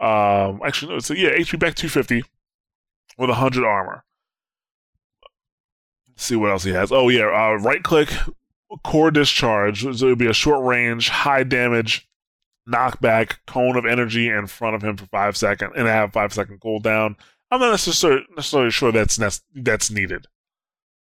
[0.00, 2.24] Um, actually no, so yeah, HP back 250
[3.18, 4.04] with 100 armor.
[6.08, 6.90] Let's see what else he has.
[6.90, 8.12] Oh yeah, uh, right click,
[8.84, 9.82] core discharge.
[9.82, 12.08] So it'll be a short range, high damage,
[12.68, 16.60] knockback, cone of energy in front of him for five second, and have five second
[16.60, 17.16] cooldown.
[17.50, 20.26] I'm not necessarily necessarily sure that's nec- that's needed.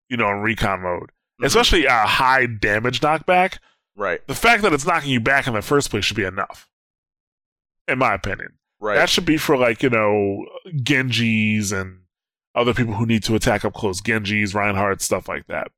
[0.10, 1.46] You know, in recon mode, Mhm.
[1.46, 3.60] especially a high damage knockback.
[3.96, 4.26] Right.
[4.28, 6.70] The fact that it's knocking you back in the first place should be enough,
[7.88, 8.54] in my opinion.
[8.80, 8.96] Right.
[8.96, 12.00] That should be for like you know Genjis and
[12.56, 14.02] other people who need to attack up close.
[14.02, 15.72] Genjis, Reinhardt, stuff like that.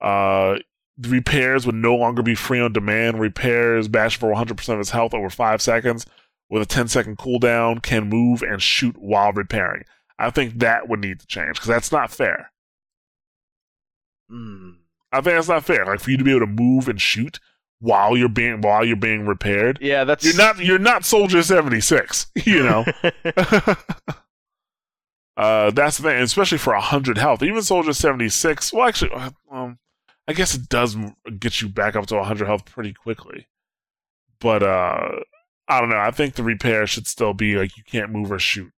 [0.00, 0.58] Uh,
[1.00, 3.20] repairs would no longer be free on demand.
[3.20, 6.06] Repairs bash for 100% of his health over five seconds
[6.48, 7.82] with a 10 second cooldown.
[7.82, 9.84] Can move and shoot while repairing.
[10.18, 12.50] I think that would need to change because that's not fair.
[14.30, 14.76] Mm.
[15.12, 15.86] I think that's not fair.
[15.86, 17.38] Like for you to be able to move and shoot
[17.80, 19.78] while you're being while you're being repaired.
[19.80, 22.26] Yeah, that's You're not you're not Soldier 76.
[22.44, 22.84] You know.
[25.36, 27.42] uh, that's the thing, especially for hundred health.
[27.42, 28.72] Even Soldier seventy six.
[28.72, 29.78] Well, actually, uh, um,
[30.28, 30.96] I guess it does
[31.38, 33.48] get you back up to hundred health pretty quickly.
[34.40, 35.10] But uh,
[35.66, 35.98] I don't know.
[35.98, 38.70] I think the repair should still be like you can't move or shoot,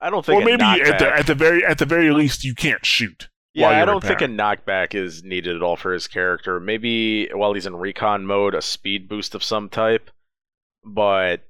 [0.00, 2.54] I don't think or maybe at the at the very at the very least you
[2.54, 3.28] can't shoot.
[3.54, 6.60] Yeah, I don't think a knockback is needed at all for his character.
[6.60, 10.10] Maybe while he's in recon mode, a speed boost of some type.
[10.84, 11.42] But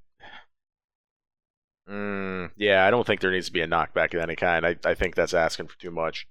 [1.88, 4.66] Mm, yeah, I don't think there needs to be a knockback of any kind.
[4.66, 6.27] I, I think that's asking for too much.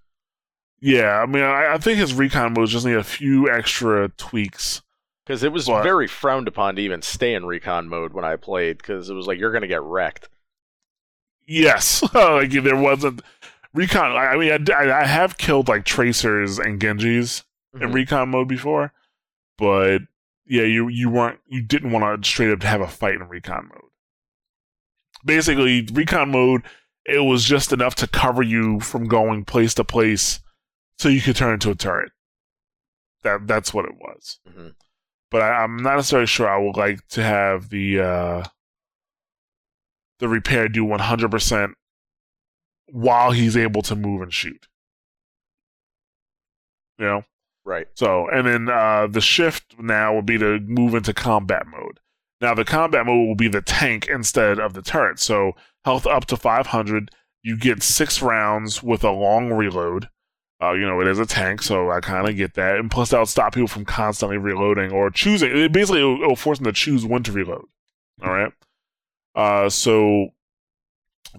[0.79, 4.81] Yeah, I mean, I, I think his recon modes just need a few extra tweaks.
[5.25, 8.35] Because it was But- very frowned upon to even stay in recon mode when I
[8.35, 10.29] played, because it was like you're gonna get wrecked.
[11.45, 13.21] Yes, like there wasn't
[13.73, 14.11] recon.
[14.11, 17.93] I I mean, I have killed like tracers and Genjis in Mhm.
[17.93, 18.93] recon mode before,
[19.57, 19.99] but
[20.45, 23.69] yeah, you you weren't you didn't want to straight up have a fight in recon
[23.69, 23.89] mode.
[25.25, 26.63] Basically, recon mode
[27.05, 30.39] it was just enough to cover you from going place to place,
[30.97, 32.11] so you could turn into a turret.
[33.23, 34.39] That that's what it was.
[34.47, 34.75] Mhm.
[35.31, 38.43] But I, I'm not necessarily sure I would like to have the uh,
[40.19, 41.73] the repair do 100 percent
[42.87, 44.67] while he's able to move and shoot.
[46.97, 47.23] You know.
[47.65, 47.87] Right.
[47.95, 51.99] So, and then uh, the shift now would be to move into combat mode.
[52.39, 55.19] Now, the combat mode will be the tank instead of the turret.
[55.19, 55.51] So,
[55.83, 57.11] health up to 500.
[57.43, 60.07] You get six rounds with a long reload.
[60.61, 62.77] Uh, you know, it is a tank, so I kind of get that.
[62.77, 65.55] And plus, that'll stop people from constantly reloading or choosing.
[65.55, 67.65] It basically, it'll, it'll force them to choose when to reload.
[68.23, 68.51] All right.
[69.35, 70.29] Uh, so,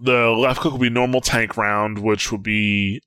[0.01, 3.01] the left click will be normal tank round, which will be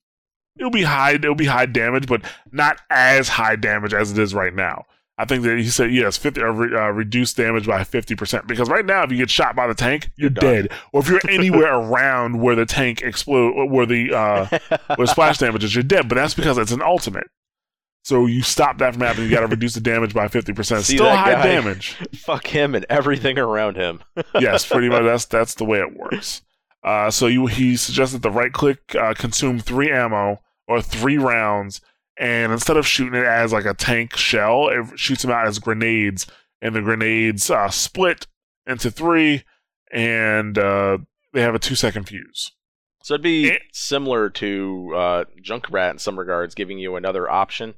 [0.57, 2.21] it'll be high it'll be high damage, but
[2.51, 4.85] not as high damage as it is right now.
[5.21, 8.47] I think that he said yes, 50 uh, re, uh, reduced damage by fifty percent.
[8.47, 10.53] Because right now, if you get shot by the tank, you're, You're done.
[10.53, 10.69] dead.
[10.91, 14.59] Or if you're anywhere around where the tank explode, where the uh,
[14.95, 16.09] where splash damage is, you're dead.
[16.09, 17.27] But that's because it's an ultimate.
[18.03, 19.29] So you stop that from happening.
[19.29, 20.85] You got to reduce the damage by fifty percent.
[20.85, 21.43] See Still that high guy?
[21.43, 21.93] damage.
[22.15, 24.01] Fuck him and everything around him.
[24.39, 25.03] yes, pretty much.
[25.03, 26.41] That's that's the way it works.
[26.83, 31.79] Uh, so you he suggested the right click uh, consume three ammo or three rounds,
[32.17, 35.59] and instead of shooting it as like a tank shell, it shoots them out as
[35.59, 36.27] grenades,
[36.61, 38.27] and the grenades uh, split
[38.67, 39.43] into three,
[39.91, 40.97] and uh,
[41.33, 42.51] they have a two second fuse.
[43.03, 43.57] So it'd be Eh.
[43.73, 47.73] similar to uh, Junkrat in some regards, giving you another option.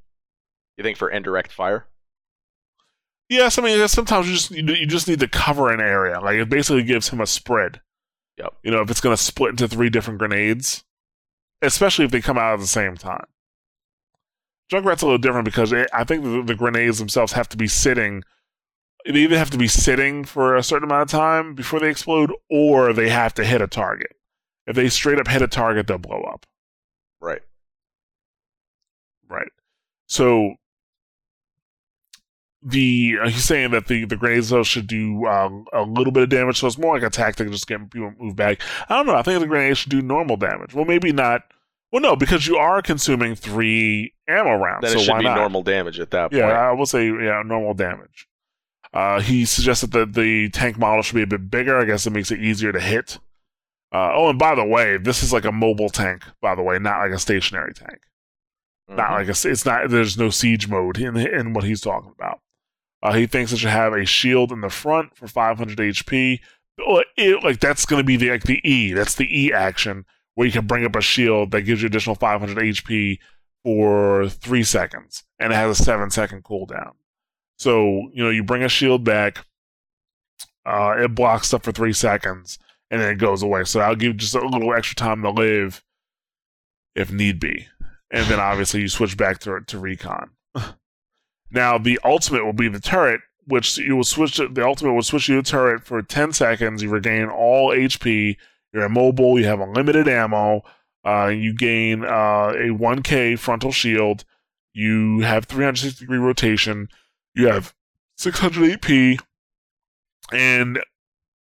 [0.78, 1.88] You think for indirect fire?
[3.30, 6.20] Yes, I mean sometimes you just you, you just need to cover an area.
[6.20, 7.82] Like it basically gives him a spread.
[8.38, 8.54] Yep.
[8.64, 10.84] You know, if it's going to split into three different grenades,
[11.62, 13.26] especially if they come out at the same time.
[14.72, 17.68] Junkrat's a little different because it, I think the, the grenades themselves have to be
[17.68, 18.24] sitting.
[19.06, 22.32] They either have to be sitting for a certain amount of time before they explode,
[22.50, 24.16] or they have to hit a target.
[24.66, 26.46] If they straight up hit a target, they'll blow up.
[27.20, 27.42] Right.
[29.30, 29.52] Right.
[30.08, 30.56] So
[32.66, 36.24] the uh, he's saying that the the grenades though should do um, a little bit
[36.24, 38.62] of damage, so it's more like a tactic, just getting people to move back.
[38.90, 39.16] I don't know.
[39.16, 40.74] I think the grenades should do normal damage.
[40.74, 41.44] Well, maybe not.
[41.94, 45.26] Well, no, because you are consuming three ammo rounds, Then so it should why be
[45.26, 45.36] not?
[45.38, 46.42] normal damage at that point.
[46.42, 46.48] Yeah.
[46.48, 48.28] I will say yeah, normal damage.
[48.92, 51.78] Uh, he suggested that the tank model should be a bit bigger.
[51.78, 53.20] I guess it makes it easier to hit.
[53.94, 56.24] Uh, oh, and by the way, this is like a mobile tank.
[56.42, 58.00] By the way, not like a stationary tank
[58.90, 59.14] not Mhm.
[59.14, 62.42] like a, it's not there's no siege mode in in what he's talking about.
[63.02, 66.40] Uh, he thinks it should have a shield in the front for 500 HP.
[67.18, 68.94] It- like that's going to be the like the E.
[68.94, 72.16] That's the E action where you can bring up a shield that gives you additional
[72.16, 73.20] 500 HP
[73.64, 76.92] for three seconds, and it has a seven second cooldown.
[77.58, 79.46] So you know you bring a shield back,
[80.66, 82.60] uh, it blocks stuff for three seconds,
[82.92, 83.64] and then it goes away.
[83.64, 85.84] So I'll give just a little extra time to live
[86.96, 87.68] if need be
[88.14, 90.30] and then obviously you switch back to to recon.
[91.52, 94.36] now the ultimate will be the turret, which you will switch.
[94.36, 96.84] To, the ultimate will switch you to turret for ten seconds.
[96.84, 98.38] You regain all HP.
[98.74, 99.38] You're immobile.
[99.40, 100.64] You have unlimited ammo.
[101.06, 104.24] Uh, you gain uh, a 1K frontal shield.
[104.74, 106.88] You have 360 degree rotation.
[107.36, 107.74] You have
[108.18, 109.20] 600 AP,
[110.32, 110.80] and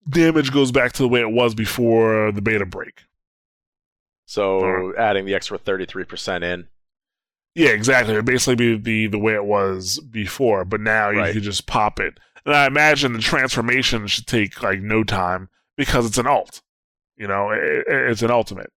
[0.08, 3.02] damage goes back to the way it was before the beta break.
[4.26, 6.68] So adding the extra 33% in.
[7.54, 8.14] Yeah, exactly.
[8.14, 11.34] It'd basically be the the way it was before, but now you Right.
[11.34, 12.18] can just pop it.
[12.46, 16.62] And I imagine the transformation should take like no time because it's an ult.
[17.22, 18.72] You know, it, it's an ultimate.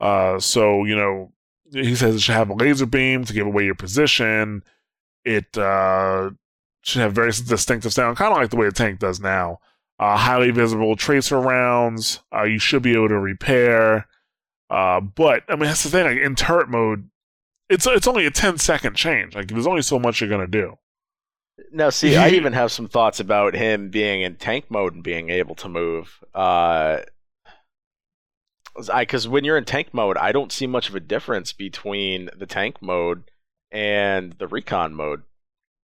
[0.00, 1.30] Uh, so you know,
[1.70, 4.62] he says it should have a laser beam to give away your position.
[5.26, 6.30] It uh,
[6.80, 9.60] should have very distinctive sound, kind of like the way the tank does now.
[9.98, 12.20] Uh, highly visible tracer rounds.
[12.34, 14.08] Uh, you should be able to repair.
[14.70, 16.06] Uh, but I mean, that's the thing.
[16.06, 17.10] Like in turret mode,
[17.68, 19.34] it's it's only a 10 second change.
[19.34, 20.78] Like there's only so much you're gonna do.
[21.72, 25.28] Now, see, I even have some thoughts about him being in tank mode and being
[25.28, 26.24] able to move.
[26.34, 27.00] Uh,
[28.76, 32.46] because when you're in tank mode, I don't see much of a difference between the
[32.46, 33.24] tank mode
[33.70, 35.22] and the recon mode.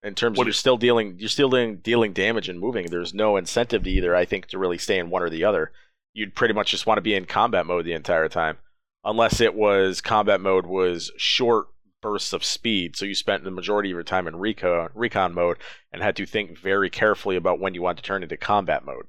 [0.02, 2.86] In terms What of you're still dealing, you're still dealing, dealing damage and moving.
[2.86, 4.16] There's no incentive to either.
[4.16, 5.72] I think to really stay in one or the other.
[6.14, 8.58] you'd pretty much just want to be in combat mode the entire time,
[9.04, 11.68] unless it was combat mode was short
[12.02, 12.96] bursts of speed.
[12.96, 15.58] So you spent the majority of your time in recon recon mode
[15.92, 19.08] and had to think very carefully about when you want to turn into combat mode.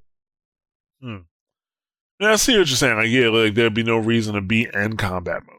[1.00, 1.16] Hmm.
[2.20, 2.96] Yeah, I see what you're saying.
[2.96, 5.56] Like, yeah, like there'd be no reason to be in combat mode.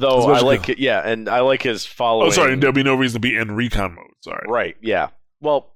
[0.00, 2.26] Though I like it, yeah, and I like his following.
[2.26, 4.10] Oh, sorry, there'd be no reason to be in recon mode.
[4.20, 4.44] Sorry.
[4.46, 4.76] Right.
[4.82, 5.08] Yeah.
[5.40, 5.72] Well,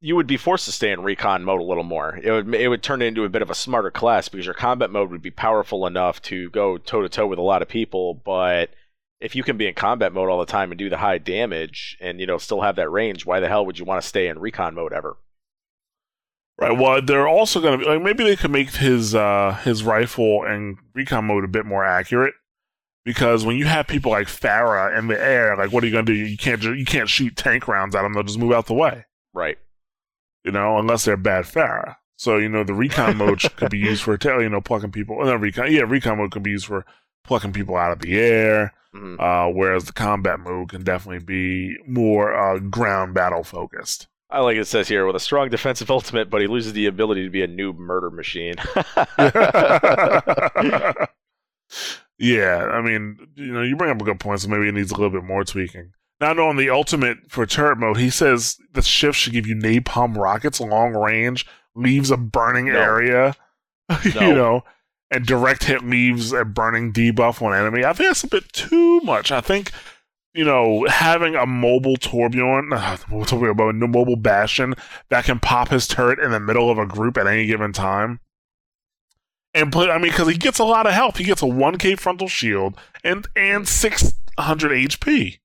[0.00, 2.18] you would be forced to stay in recon mode a little more.
[2.20, 4.90] It would it would turn into a bit of a smarter class because your combat
[4.90, 8.14] mode would be powerful enough to go toe to toe with a lot of people,
[8.14, 8.70] but
[9.20, 11.96] if you can be in combat mode all the time and do the high damage
[12.00, 14.26] and you know still have that range, why the hell would you want to stay
[14.26, 15.16] in recon mode ever?
[16.62, 16.78] Right.
[16.78, 20.44] Well, they're also going to be like maybe they could make his uh his rifle
[20.44, 22.34] and recon mode a bit more accurate
[23.04, 26.06] because when you have people like Pharah in the air, like what are you going
[26.06, 26.18] to do?
[26.18, 28.74] You can't ju- you can't shoot tank rounds at them; they'll just move out the
[28.74, 29.06] way.
[29.34, 29.58] Right.
[30.44, 31.96] You know, unless they're bad Pharah.
[32.16, 35.24] So you know the recon mode could be used for you know plucking people.
[35.24, 35.72] No, recon.
[35.72, 36.84] Yeah, recon mode could be used for
[37.24, 38.72] plucking people out of the air.
[38.94, 39.18] Mhm.
[39.18, 44.06] Uh, whereas the combat mode can definitely be more uh, ground battle focused.
[44.32, 47.24] I like it says here with a strong defensive ultimate, but he loses the ability
[47.24, 48.54] to be a noob murder machine.
[52.18, 54.90] yeah, I mean, you know, you bring up a good point, so maybe it needs
[54.90, 55.92] a little bit more tweaking.
[56.20, 60.16] Now, on the ultimate for turret mode, he says the shift should give you napalm
[60.16, 62.78] rockets, long range, leaves a burning No.
[62.78, 63.34] area,
[64.04, 64.62] you know,
[65.10, 67.84] and direct hit leaves a burning debuff on enemy.
[67.84, 69.32] I think that's a bit too much.
[69.32, 69.72] I think,
[70.34, 72.70] you know, having a mobile Torbjorn,
[73.56, 74.74] but a mobile Bastion
[75.10, 78.20] that can pop his turret in the middle of a group at any given time.
[79.54, 81.18] And put, I mean, because he gets a lot of health.
[81.18, 85.38] He gets a 1k frontal shield and and 600 HP.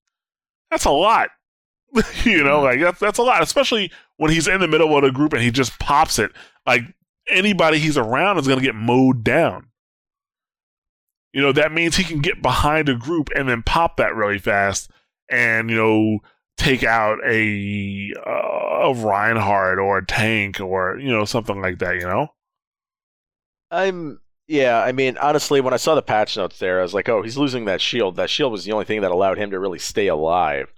[0.71, 1.29] That's a lot.
[2.23, 5.11] you know, like that's that's a lot, especially when he's in the middle of a
[5.11, 6.31] group and he just pops it.
[6.65, 6.83] Like
[7.29, 9.66] anybody he's around is going to get mowed down.
[11.33, 14.39] You know, that means he can get behind a group and then pop that really
[14.39, 14.89] fast
[15.29, 16.19] and, you know,
[16.57, 21.95] take out a, uh, a Reinhardt or a tank or, you know, something like that,
[21.95, 22.29] you know?
[23.69, 27.09] I'm yeah, I mean, honestly, when I saw the patch notes there, I was like,
[27.09, 28.15] oh, he's losing that shield.
[28.15, 30.73] That shield was the only thing that allowed him to really stay alive.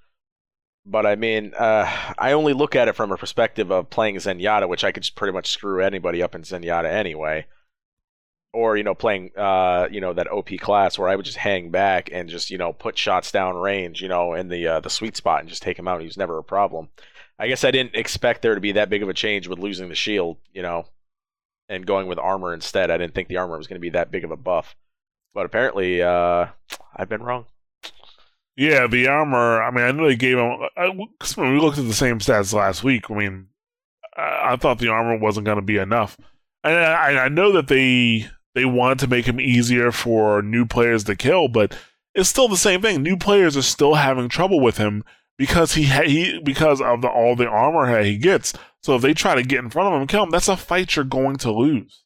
[0.85, 1.85] But I mean, uh,
[2.17, 5.15] I only look at it from a perspective of playing Zenyatta, which I could just
[5.15, 7.45] pretty much screw anybody up in Zenyatta anyway.
[8.51, 11.69] Or, you know, playing, uh, you know, that OP class where I would just hang
[11.69, 14.89] back and just, you know, put shots down range, you know, in the uh, the
[14.89, 15.99] sweet spot and just take him out.
[16.01, 16.89] He was never a problem.
[17.37, 19.87] I guess I didn't expect there to be that big of a change with losing
[19.87, 20.87] the shield, you know,
[21.69, 22.89] and going with armor instead.
[22.89, 24.75] I didn't think the armor was going to be that big of a buff.
[25.33, 26.47] But apparently, uh,
[26.95, 27.45] I've been wrong.
[28.57, 29.61] Yeah, the armor.
[29.61, 30.57] I mean, I know they gave him.
[30.75, 33.47] I, 'cause when we looked at the same stats last week, I mean,
[34.17, 36.17] I, I thought the armor wasn't going to be enough.
[36.63, 38.27] And I, I know that they
[38.59, 41.73] they wanted to make him easier for new players to kill, but
[42.13, 43.01] it's still the same thing.
[43.01, 45.05] New players are still having trouble with him
[45.37, 48.53] because he ha- he because of the, all the armor he gets.
[48.83, 50.57] So if they try to get in front of him and kill him, that's a
[50.57, 52.03] fight you're going to lose.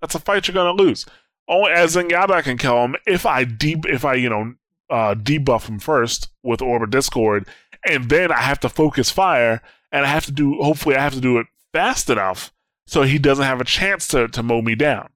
[0.00, 1.06] That's a fight you're going to lose.
[1.48, 4.54] Only as Zenyatta can kill him if I deep if I you know
[4.90, 7.48] uh, debuff him first with Orb of Discord,
[7.84, 10.62] and then I have to focus fire, and I have to do.
[10.62, 12.52] Hopefully, I have to do it fast enough
[12.90, 15.10] so he doesn't have a chance to to mow me down.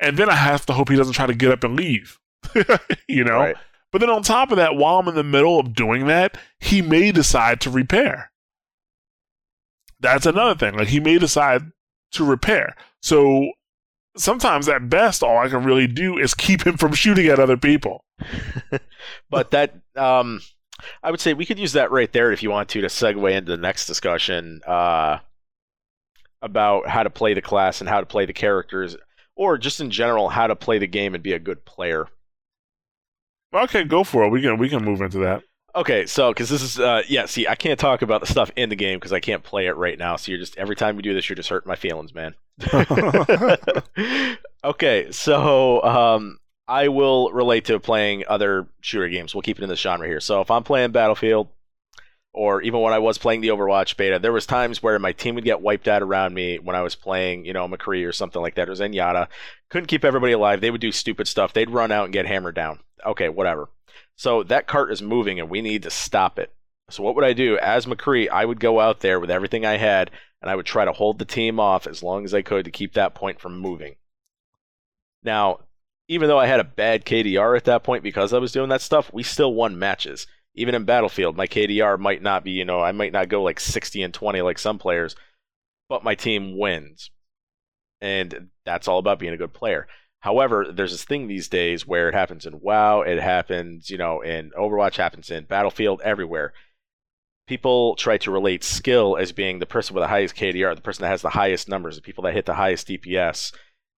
[0.00, 2.18] And then I have to hope he doesn't try to get up and leave.
[3.08, 3.36] you know.
[3.36, 3.56] Right.
[3.92, 6.80] But then on top of that, while I'm in the middle of doing that, he
[6.80, 8.30] may decide to repair.
[10.00, 10.78] That's another thing.
[10.78, 11.72] Like he may decide
[12.12, 12.74] to repair.
[13.02, 13.52] So
[14.16, 17.58] sometimes at best all I can really do is keep him from shooting at other
[17.58, 18.04] people.
[19.30, 20.40] But that, um,
[21.02, 23.32] I would say we could use that right there if you want to to segue
[23.32, 25.18] into the next discussion uh,
[26.42, 28.96] about how to play the class and how to play the characters,
[29.36, 32.08] or just in general how to play the game and be a good player.
[33.54, 34.30] Okay, go for it.
[34.30, 35.42] We can we can move into that.
[35.74, 38.68] Okay, so because this is uh yeah, see, I can't talk about the stuff in
[38.68, 40.16] the game because I can't play it right now.
[40.16, 42.34] So you're just every time you do this, you're just hurting my feelings, man.
[44.64, 49.34] okay, so um, I will relate to playing other shooter games.
[49.34, 50.20] We'll keep it in this genre here.
[50.20, 51.48] So if I'm playing Battlefield,
[52.38, 55.34] or even when I was playing the Overwatch beta, there was times where my team
[55.34, 58.40] would get wiped out around me when I was playing, you know, McCree or something
[58.40, 59.26] like that, or Zenyatta.
[59.70, 60.60] Couldn't keep everybody alive.
[60.60, 61.52] They would do stupid stuff.
[61.52, 62.78] They'd run out and get hammered down.
[63.04, 63.70] Okay, whatever.
[64.14, 66.54] So that cart is moving, and we need to stop it.
[66.90, 68.28] So what would I do as McCree?
[68.30, 71.18] I would go out there with everything I had, and I would try to hold
[71.18, 73.96] the team off as long as I could to keep that point from moving.
[75.24, 75.58] Now,
[76.06, 78.80] even though I had a bad KDR at that point because I was doing that
[78.80, 80.28] stuff, we still won matches.
[80.54, 83.60] Even in Battlefield, my KDR might not be, you know, I might not go like
[83.60, 85.14] 60 and 20 like some players,
[85.88, 87.10] but my team wins.
[88.00, 89.86] and that's all about being a good player.
[90.20, 94.20] However, there's this thing these days where it happens in WoW, it happens, you know,
[94.20, 96.52] in Overwatch, happens in Battlefield, everywhere.
[97.46, 101.02] People try to relate skill as being the person with the highest KDR, the person
[101.02, 103.52] that has the highest numbers, the people that hit the highest DPS,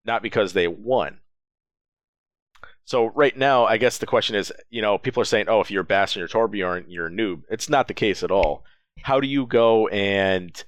[0.04, 1.20] not because they won.
[2.90, 5.70] So right now, I guess the question is, you know, people are saying, "Oh, if
[5.70, 8.64] you're Bastion or Torbjorn, you're a noob." It's not the case at all.
[9.02, 10.64] How do you go and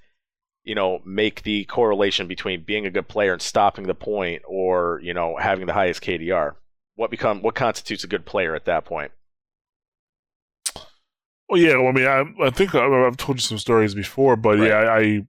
[0.65, 5.01] you know, make the correlation between being a good player and stopping the point or,
[5.03, 6.55] you know, having the highest KDR?
[6.95, 9.13] What become what constitutes a good player at that point?
[11.49, 11.77] Well, yeah.
[11.77, 14.69] Well, I mean, I, I think I, have told you some stories before, but right.
[14.69, 15.27] yeah, I, I, you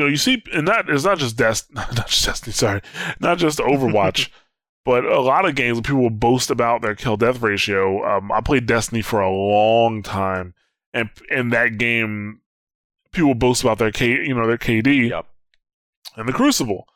[0.00, 2.80] know, you see, and that is not just Dest, not just Destiny, sorry,
[3.20, 4.30] not just Overwatch,
[4.86, 8.06] but a lot of games people will boast about their kill death ratio.
[8.06, 10.54] Um, I played Destiny for a long time,
[10.94, 12.40] and in that game,
[13.10, 15.26] people boast about their K, you know, their KD yep.
[16.16, 16.86] and the Crucible.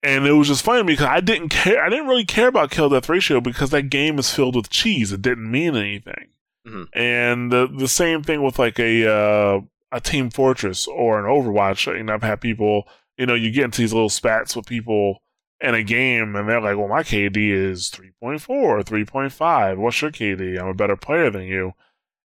[0.00, 1.82] And it was just funny because I didn't care.
[1.82, 5.10] I didn't really care about kill death ratio because that game is filled with cheese.
[5.10, 6.28] It didn't mean anything.
[6.64, 6.82] Mm-hmm.
[6.96, 9.60] And the the same thing with like a uh,
[9.90, 11.92] a Team Fortress or an Overwatch.
[11.92, 12.86] You know, I've had people.
[13.16, 15.20] You know, you get into these little spats with people
[15.60, 19.78] in a game, and they're like, "Well, my KD is 3.4, 3.5.
[19.78, 20.58] What's your KD?
[20.58, 21.72] I'm a better player than you."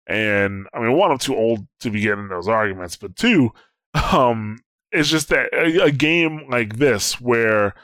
[0.06, 3.52] And I mean, one, I'm too old to be getting those arguments, but two,
[4.12, 4.58] um,
[4.90, 7.74] it's just that a, a game like this where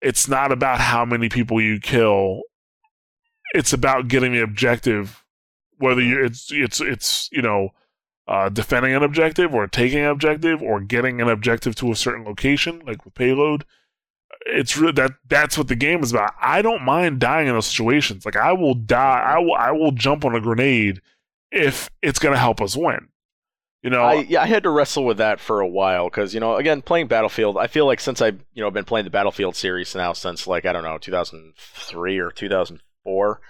[0.00, 2.42] it's not about how many people you kill,
[3.54, 5.24] it's about getting the objective.
[5.78, 7.70] Whether you it's it's it's you know
[8.26, 12.24] uh, defending an objective or taking an objective or getting an objective to a certain
[12.24, 13.64] location, like with payload.
[14.46, 16.32] It's re- that that's what the game is about.
[16.40, 18.24] I don't mind dying in those situations.
[18.24, 19.22] Like I will die.
[19.26, 21.00] I will I will jump on a grenade
[21.50, 23.08] if it's going to help us win.
[23.82, 26.40] You know, I, yeah, I had to wrestle with that for a while because you
[26.40, 29.54] know, again, playing Battlefield, I feel like since I you know been playing the Battlefield
[29.54, 33.40] series now since like I don't know 2003 or 2004,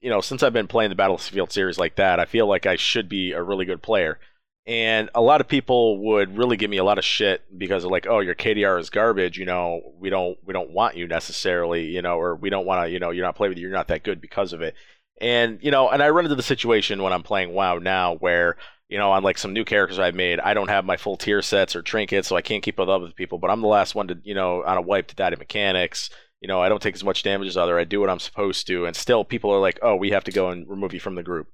[0.00, 2.76] you know, since I've been playing the Battlefield series like that, I feel like I
[2.76, 4.20] should be a really good player.
[4.64, 7.90] And a lot of people would really give me a lot of shit because of
[7.90, 9.36] like, oh, your KDR is garbage.
[9.36, 11.86] You know, we don't we don't want you necessarily.
[11.86, 12.90] You know, or we don't want to.
[12.90, 13.66] You know, you're not playing with you.
[13.66, 14.74] You're not that good because of it.
[15.20, 18.56] And you know, and I run into the situation when I'm playing WoW now where
[18.92, 21.40] you know, on like some new characters I've made, I don't have my full tier
[21.40, 23.38] sets or trinkets, so I can't keep up with people.
[23.38, 26.10] But I'm the last one to, you know, on a wipe to die mechanics.
[26.42, 27.78] You know, I don't take as much damage as other.
[27.78, 30.30] I do what I'm supposed to, and still people are like, "Oh, we have to
[30.30, 31.48] go and remove you from the group."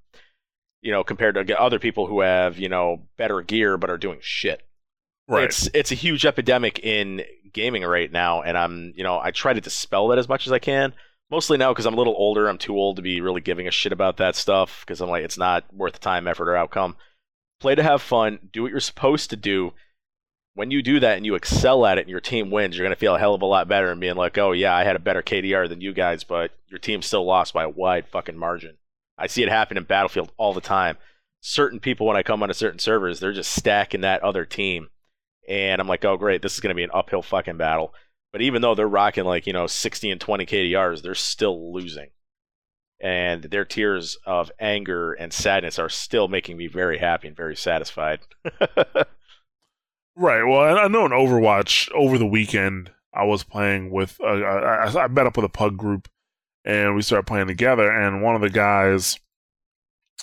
[0.81, 4.18] You know, compared to other people who have you know better gear but are doing
[4.22, 4.62] shit.
[5.29, 5.45] Right.
[5.45, 7.22] It's it's a huge epidemic in
[7.53, 10.53] gaming right now, and I'm you know I try to dispel that as much as
[10.53, 10.95] I can
[11.31, 12.49] mostly now because I'm a little older.
[12.49, 15.24] I'm too old to be really giving a shit about that stuff because I'm like,
[15.24, 16.97] it's not worth the time, effort, or outcome.
[17.61, 18.39] Play to have fun.
[18.53, 19.72] Do what you're supposed to do.
[20.55, 22.95] When you do that and you excel at it and your team wins, you're going
[22.95, 24.97] to feel a hell of a lot better and being like, oh, yeah, I had
[24.97, 28.37] a better KDR than you guys, but your team still lost by a wide fucking
[28.37, 28.76] margin.
[29.19, 30.97] I see it happen in Battlefield all the time.
[31.41, 34.89] Certain people, when I come onto certain servers, they're just stacking that other team.
[35.49, 37.95] And I'm like, oh, great, this is going to be an uphill fucking battle
[38.33, 42.11] but even though they're rocking like, you know, 60 and 20 KDRs, they're still losing.
[43.01, 47.57] And their tears of anger and sadness are still making me very happy and very
[47.57, 48.21] satisfied.
[50.16, 50.43] right.
[50.45, 55.09] Well, I know in Overwatch over the weekend, I was playing with, uh, I, I
[55.09, 56.09] met up with a pug group
[56.69, 57.91] and we started playing together.
[57.91, 59.19] And one of the guys,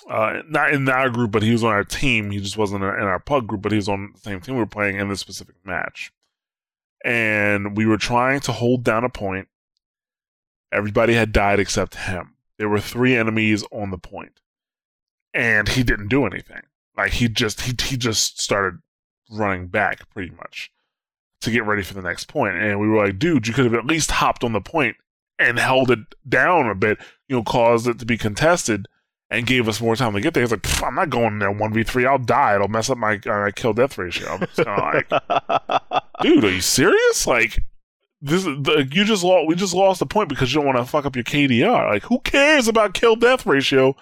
[0.08, 2.30] uh, not in our group, but he was on our team.
[2.30, 4.60] He just wasn't in our pug group, but he was on the same team we
[4.60, 6.12] were playing in this specific match
[7.06, 9.46] and we were trying to hold down a point.
[10.72, 12.34] Everybody had died except him.
[12.58, 14.40] There were three enemies on the point,
[15.32, 16.62] and he didn't do anything.
[16.96, 18.80] Like he just he he just started
[19.30, 20.72] running back pretty much
[21.42, 22.56] to get ready for the next point.
[22.56, 24.96] And we were like, dude, you could have at least hopped on the point
[25.38, 28.86] and held it down a bit, you know, caused it to be contested
[29.30, 30.42] and gave us more time to get there.
[30.42, 32.06] He's like, I'm not going there 1v3.
[32.06, 32.54] I'll die.
[32.54, 34.38] It'll mess up my uh, kill death ratio.
[34.58, 35.08] like,
[36.22, 37.26] dude, are you serious?
[37.26, 37.62] Like,
[38.22, 40.84] this the, you just lost, we just lost the point because you don't want to
[40.84, 41.90] fuck up your KDR.
[41.90, 43.96] Like, who cares about kill death ratio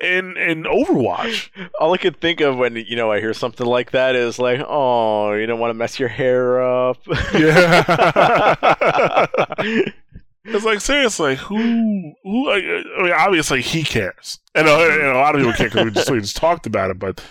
[0.00, 1.50] in in Overwatch?
[1.80, 4.60] All I could think of when you know I hear something like that is like,
[4.66, 6.98] oh, you don't want to mess your hair up.
[7.34, 9.26] Yeah.
[10.48, 12.50] It's like seriously, who who?
[12.50, 15.90] I mean, obviously he cares, and, uh, and a lot of people care because we
[15.90, 16.98] just we just talked about it.
[16.98, 17.22] But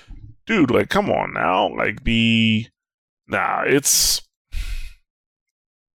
[0.45, 2.67] dude, like, come on now, like the
[3.27, 4.21] nah, it's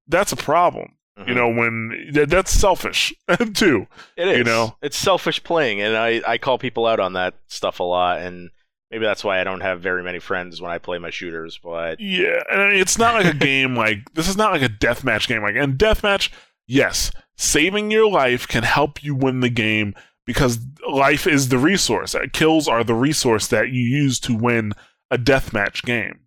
[0.07, 0.97] that's a problem.
[1.19, 1.29] Mm-hmm.
[1.29, 3.13] You know, when that, that's selfish
[3.55, 3.87] too.
[4.17, 4.39] It is.
[4.39, 7.85] You know, it's selfish playing, and I I call people out on that stuff a
[7.85, 8.21] lot.
[8.21, 8.51] And
[8.91, 11.59] maybe that's why I don't have very many friends when I play my shooters.
[11.63, 15.29] But Yeah, and it's not like a game like this is not like a deathmatch
[15.29, 15.43] game.
[15.43, 16.31] Like in deathmatch,
[16.73, 19.95] yes, saving your life can help you win the game
[20.25, 20.59] because
[20.89, 22.15] life is the resource.
[22.15, 24.73] Uh, Kills are the resource that you use to win
[25.11, 26.21] a deathmatch game.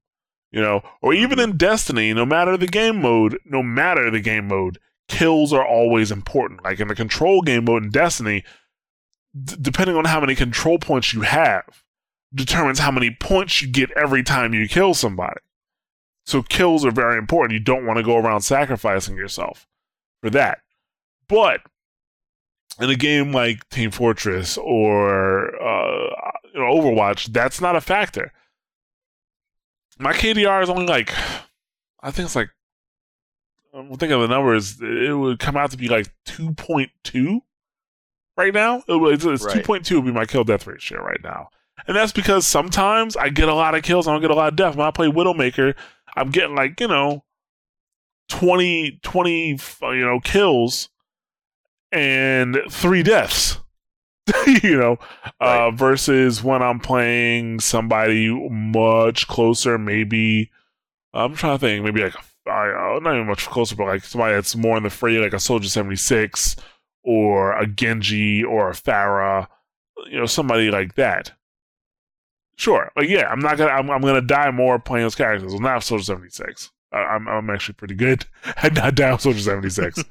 [0.52, 4.48] You know, or even in Destiny, no matter the game mode, no matter the game
[4.48, 4.78] mode,
[5.10, 6.64] kills are always important.
[6.64, 8.46] Like in the control game mode in Destiny,
[9.44, 11.84] d- depending on how many control points you have,
[12.34, 15.42] determines how many points you get every time you kill somebody.
[16.26, 17.60] So kills are very important.
[17.60, 19.68] You don't want to go around sacrificing yourself
[20.26, 20.60] for that.
[21.28, 21.62] But
[22.80, 26.10] in a game like Team Fortress or uh,
[26.52, 28.32] you know, Overwatch, that's not a factor.
[30.00, 31.14] My KDR is only like,
[32.02, 32.50] I think it's like,
[33.74, 34.82] I'm thinking of the numbers.
[34.82, 37.40] It would come out to be like 2.2
[38.36, 38.84] right now.
[38.88, 39.64] It was, it's Right.
[39.64, 41.50] 2.2 would be my kill death ratio right now.
[41.88, 44.48] And that's because sometimes I get a lot of kills, I don't get a lot
[44.48, 44.76] of death.
[44.76, 45.76] When I play Widowmaker,
[46.16, 47.24] I'm getting like, you know,
[48.30, 50.90] 20, 20 you know, kills
[51.92, 53.60] and three deaths.
[54.64, 54.98] you know,
[55.40, 60.50] uh, versus when I'm playing somebody much closer, maybe
[61.14, 62.16] I'm trying to think, maybe like
[62.48, 65.34] I, uh, not even much closer, but like somebody that's more in the fray, like
[65.34, 66.56] a Soldier 76
[67.04, 69.48] or a Genji or a Pharah,
[70.10, 71.32] you know, somebody like that.
[72.58, 75.52] Sure, like yeah, I'm not gonna, I'm, I'm gonna die more playing those characters.
[75.52, 76.72] Well, not Soldier 76.
[76.98, 78.26] I'm, I'm actually pretty good
[78.58, 80.04] at not dying Soldier 76,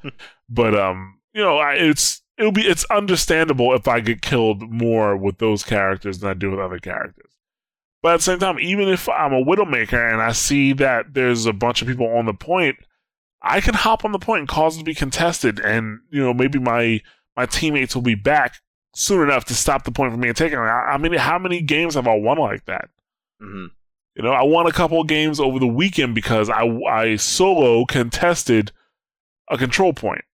[0.49, 5.17] but um, you know, I, it's it'll be it's understandable if I get killed more
[5.17, 7.31] with those characters than I do with other characters.
[8.03, 11.47] But at the same time, even if I'm a Widowmaker and I see that there's
[11.47, 12.77] a bunch of people on the point,
[13.41, 16.35] I can hop on the point and cause it to be contested, and you know
[16.35, 17.01] maybe my
[17.37, 18.57] my teammates will be back
[18.95, 20.59] soon enough to stop the point from being taken.
[20.59, 22.91] I, I mean, how many games have I won like that?
[23.41, 23.67] hmm
[24.15, 28.71] You know, I won a couple games over the weekend because I I solo contested
[29.51, 30.25] a control point.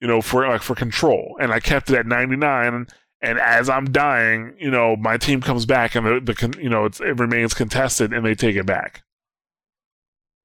[0.00, 2.86] You know, for like for control, and I kept it at 99.
[3.22, 6.86] And as I'm dying, you know, my team comes back and the, the you know
[6.86, 9.02] it remains contested, and they take it back.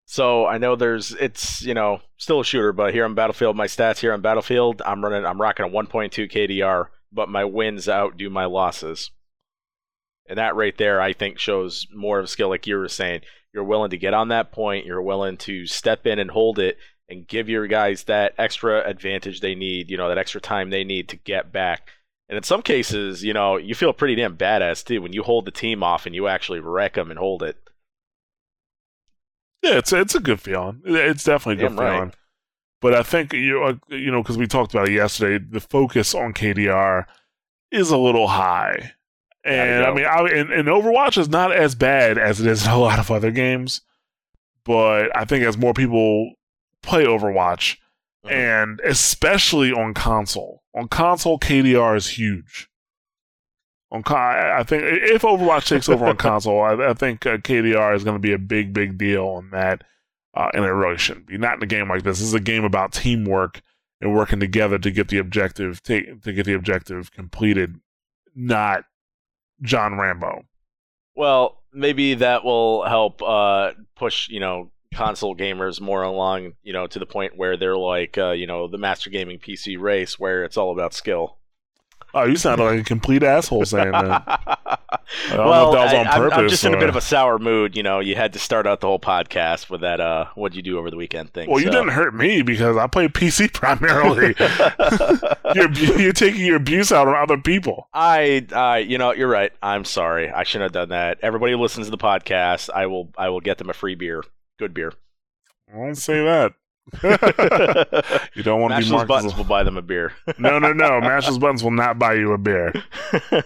[0.05, 3.68] So I know there's it's you know still a shooter, but here on Battlefield, my
[3.68, 8.30] stats here on Battlefield, I'm running I'm rocking a 1.2 KDR, but my wins outdo
[8.30, 9.11] my losses.
[10.28, 13.21] And that right there, I think, shows more of skill, like you were saying.
[13.53, 14.86] You're willing to get on that point.
[14.86, 19.39] You're willing to step in and hold it, and give your guys that extra advantage
[19.39, 19.89] they need.
[19.89, 21.89] You know that extra time they need to get back.
[22.28, 25.45] And in some cases, you know, you feel pretty damn badass too when you hold
[25.45, 27.57] the team off and you actually wreck them and hold it.
[29.61, 30.82] Yeah, it's it's a good feeling.
[30.86, 31.95] It's definitely a good Damn right.
[31.95, 32.13] feeling.
[32.82, 36.13] But I think you uh, you know because we talked about it yesterday, the focus
[36.13, 37.05] on KDR
[37.71, 38.93] is a little high,
[39.45, 42.71] and I mean, I, and, and Overwatch is not as bad as it is in
[42.71, 43.81] a lot of other games.
[44.63, 46.33] But I think as more people
[46.81, 47.77] play Overwatch,
[48.25, 48.31] Mhm.
[48.31, 52.67] and especially on console, on console KDR is huge.
[53.91, 57.37] On con- I I think if Overwatch takes over on console, I, I think uh,
[57.37, 59.83] KDR is going to be a big, big deal on that,
[60.33, 61.37] uh, and it really shouldn't be.
[61.37, 62.17] Not in a game like this.
[62.17, 63.61] This is a game about teamwork
[64.01, 67.79] and working together to get the objective to, to get the objective completed,
[68.35, 68.85] not
[69.61, 70.43] John Rambo.
[71.15, 76.87] Well, maybe that will help uh, push, you know, console gamers more along, you know,
[76.87, 80.43] to the point where they're like, uh, you know, the master gaming PC race, where
[80.43, 81.37] it's all about skill.
[82.16, 84.26] Oh, you sounded like a complete asshole saying that.
[85.30, 86.88] don't know well, if that was on I, am I'm purpose just in a bit
[86.88, 87.76] of a sour mood.
[87.76, 89.99] You know, you had to start out the whole podcast with that.
[89.99, 91.49] Uh, what'd you do over the weekend thing?
[91.49, 94.34] Well, you didn't hurt me because I play PC primarily.
[95.55, 97.89] you're, you're taking your abuse out on other people.
[97.93, 99.51] I, I, you know, you're right.
[99.61, 100.30] I'm sorry.
[100.32, 101.20] I shouldn't have done that.
[101.22, 104.24] Everybody who listens to the podcast, I will, I will get them a free beer,
[104.57, 104.93] good beer.
[105.74, 106.53] I won't say that.
[107.03, 109.36] you don't want to be those buttons.
[109.36, 110.13] We'll buy them a beer.
[110.38, 111.01] no, no, no.
[111.01, 112.73] Mash those buttons will not buy you a beer.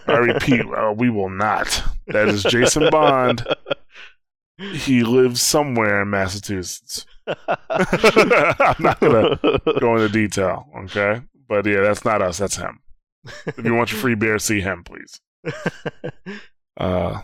[0.06, 1.82] I repeat, uh, we will not.
[2.08, 3.46] That is Jason Bond.
[4.58, 7.06] He lives somewhere in Massachusetts.
[7.26, 9.38] I'm not gonna
[9.80, 11.22] go into detail, okay?
[11.48, 12.38] But yeah, that's not us.
[12.38, 12.80] That's him.
[13.46, 15.20] If you want your free beer, see him, please.
[16.76, 17.22] Uh,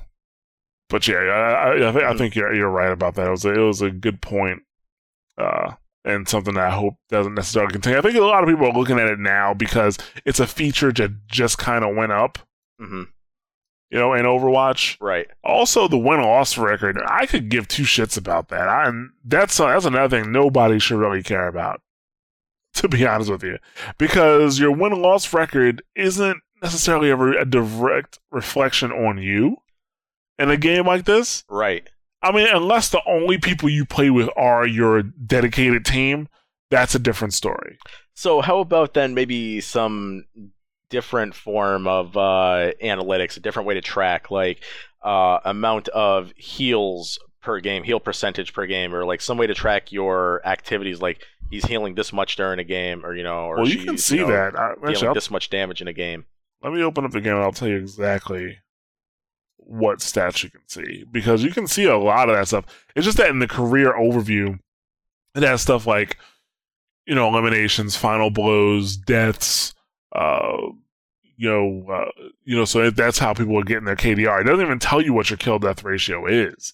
[0.89, 3.27] but yeah, I, I, I think you're you're right about that.
[3.27, 4.62] It was a, it was a good point,
[5.39, 5.73] uh,
[6.07, 7.99] and something that I hope doesn't necessarily continue.
[7.99, 10.93] I think a lot of people are looking at it now because it's a feature
[10.93, 12.39] that just kind of went up,
[12.81, 13.03] hmm
[13.89, 14.97] you know, in Overwatch.
[15.01, 15.29] Right.
[15.45, 18.69] Also, the win loss record, I could give two shits about that.
[18.69, 18.91] I,
[19.25, 21.81] that's that's another thing nobody should really care about,
[22.75, 23.59] to be honest with you,
[23.97, 29.59] because your win loss record isn't necessarily a, a direct reflection on you.
[30.37, 31.45] in a game like this.
[31.49, 31.89] Right.
[32.23, 36.29] I mean, unless the only people you play with are your dedicated team,
[36.71, 37.79] that's a different story.
[38.14, 40.25] So how about then maybe some
[40.89, 44.62] different form of uh, analytics, a different way to track like
[45.05, 49.55] uh, amount of heals per game, heal percentage per game, or like some way to
[49.55, 53.57] track your activities, like he's healing this much during a game, or you know, or
[53.57, 54.59] well, you she's, can see know, that.
[54.59, 56.25] I, actually, dealing I'll- this much damage in a game.
[56.62, 58.59] let me open up the game and I'll tell you exactly
[59.67, 62.64] what stats you can see because you can see a lot of that stuff.
[62.95, 64.59] It's just that in the career overview,
[65.35, 66.17] it has stuff like
[67.05, 69.75] you know eliminations, final blows, deaths.
[70.12, 70.57] Uh,
[71.37, 72.11] you know, uh,
[72.45, 74.41] you know, so that's how people are getting their KDR.
[74.41, 76.73] It doesn't even tell you what your kill death ratio is,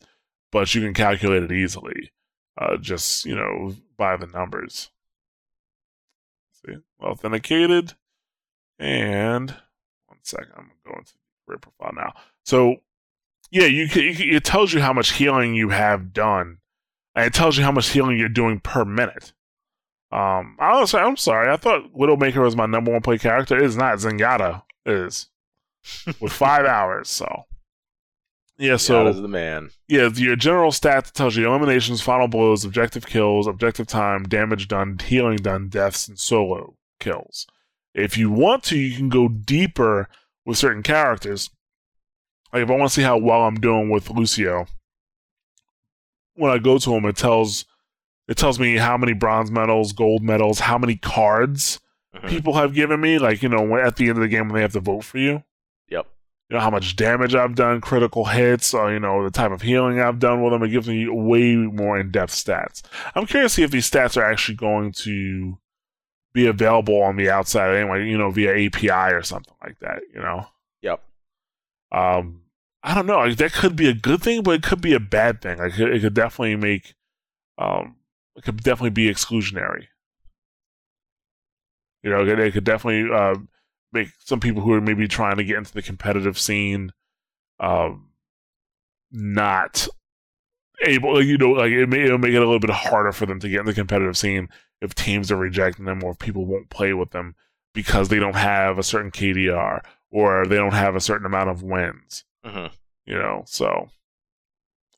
[0.53, 2.12] but you can calculate it easily,
[2.59, 4.90] uh, just you know, by the numbers.
[6.64, 7.95] See, authenticated,
[8.78, 9.51] and
[10.07, 11.12] one second, I'm going to
[11.47, 12.12] career profile now.
[12.45, 12.76] So,
[13.51, 16.59] yeah, you, you it tells you how much healing you have done,
[17.14, 19.32] and it tells you how much healing you're doing per minute.
[20.11, 23.57] Um, I'm sorry, I thought Widowmaker was my number one play character.
[23.57, 23.97] It is not.
[23.99, 25.28] Zenyatta is
[26.20, 27.09] with five hours.
[27.09, 27.45] So,
[28.59, 29.70] yeah, so So the man.
[29.88, 34.99] yeah, your general stats tells you eliminations, final blows, objective kills, objective time, damage done,
[34.99, 37.47] healing done, deaths, and solo kills.
[37.95, 40.09] If you want to, you can go deeper
[40.45, 41.51] with certain characters.
[42.53, 44.66] Like if I want to see how well I'm doing with Lucio,
[46.34, 47.64] when I go to him, it tells
[48.28, 51.80] it tells me how many bronze medals, gold medals, how many cards
[52.14, 52.28] Mhm.
[52.28, 53.18] people have given me.
[53.18, 55.16] Like you know, at the end of the game when they have to vote for
[55.18, 55.42] you
[55.88, 56.07] Yep.
[56.50, 59.62] you know how much damage I've done, critical hits, or you know the type of
[59.62, 60.62] healing I've done with them.
[60.62, 62.82] It gives me way more in-depth stats.
[63.14, 65.57] I'm curious to see if these stats are actually going to
[66.34, 70.03] be available on the outside anyway, you know, via API or something like that.
[70.14, 70.46] You know,
[70.82, 71.03] Yep.
[71.92, 72.41] um,
[72.83, 73.18] I don't know.
[73.18, 75.59] Like, that could be a good thing, but it could be a bad thing.
[75.59, 76.95] Like it, it could definitely make,
[77.59, 77.97] um,
[78.37, 79.87] it could definitely be exclusionary.
[82.03, 83.37] You know, it, it could definitely uh,
[83.93, 86.93] make some people who are maybe trying to get into the competitive scene,
[87.61, 88.09] um,
[89.12, 89.87] not
[90.85, 91.22] able.
[91.22, 93.49] You know, like it may it'll make it a little bit harder for them to
[93.49, 94.49] get in the competitive scene
[94.80, 97.37] if teams are rejecting them or if people won't play with them
[97.72, 99.80] because they don't have a certain KDR
[100.11, 102.24] or they don't have a certain amount of wins.
[102.45, 102.66] Hmm
[103.07, 103.88] You know, so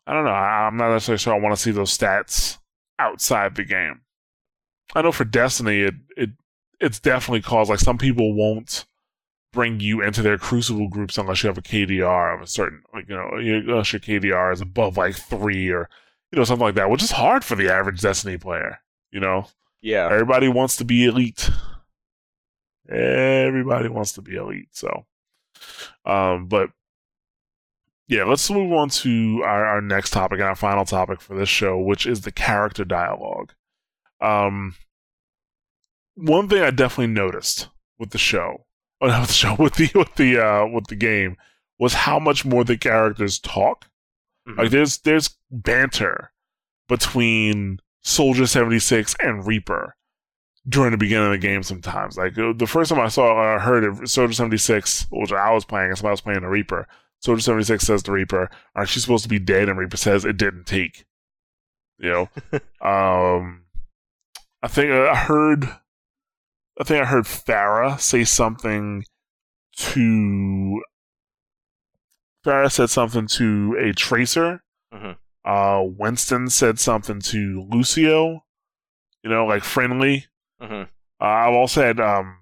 [0.06, 0.30] I don't know.
[0.30, 2.58] I'm not necessarily sure I want to see those stats
[2.98, 4.02] outside the game.
[4.94, 6.30] I know for Destiny, it it
[6.80, 8.84] it's definitely caused like some people won't
[9.52, 13.08] bring you into their Crucible groups unless you have a KDR of a certain like
[13.08, 15.88] you know unless your KDR is above like three or
[16.32, 18.80] you know something like that, which is hard for the average Destiny player.
[19.10, 19.46] You know,
[19.80, 20.08] Yeah.
[20.10, 21.48] Everybody wants to be elite.
[22.88, 24.68] Everybody wants to be elite.
[24.72, 25.06] So,
[26.04, 26.70] um, but
[28.08, 31.48] yeah, let's move on to our, our next topic and our final topic for this
[31.48, 33.52] show, which is the character dialogue.
[34.20, 34.74] Um,
[36.14, 38.66] one thing I definitely noticed with the show,
[39.00, 41.36] oh, not with the show, with the with the uh, with the game,
[41.78, 43.86] was how much more the characters talk.
[44.48, 44.58] Mhm.
[44.58, 46.30] Like there's there's banter
[46.88, 49.96] between Soldier 76 and Reaper
[50.68, 52.16] during the beginning of the game sometimes.
[52.18, 55.88] Like the first time I saw or heard it, Soldier 76, which I was playing,
[55.88, 56.86] and somebody was playing the Reaper.
[57.24, 59.70] Soldier 76 says to Reaper, Aren't you supposed to be dead?
[59.70, 61.06] And Reaper says it didn't take.
[61.98, 62.28] You know?
[62.86, 63.62] um
[64.62, 65.64] I think uh, I heard
[66.78, 69.04] I think I heard Pharah say something
[69.76, 70.82] to
[72.44, 74.62] Pharah said something to a tracer.
[74.92, 75.16] Mhm.
[75.46, 78.44] Uh, Winston said something to Lucio.
[79.22, 80.26] You know, like friendly.
[80.60, 80.88] Mhm.
[81.20, 82.38] Uh, I've also had um,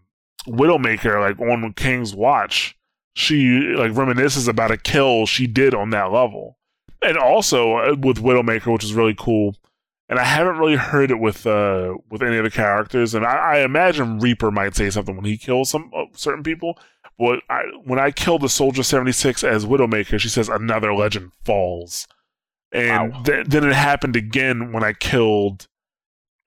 [0.48, 2.76] Widowmaker, like on King's Watch.
[3.14, 6.58] She like reminisces about a kill she did on that level,
[7.02, 9.56] and also uh, with Widowmaker, which is really cool.
[10.08, 13.36] And I haven't really heard it with uh with any of the characters, and I,
[13.56, 16.78] I imagine Reaper might say something when he kills some uh, certain people.
[17.18, 21.32] But I, when I killed the Soldier seventy six as Widowmaker, she says another legend
[21.44, 22.06] falls,
[22.72, 23.22] and Wow.
[23.24, 25.66] th- then it happened again when I killed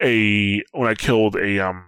[0.02, 1.86] a when I killed a um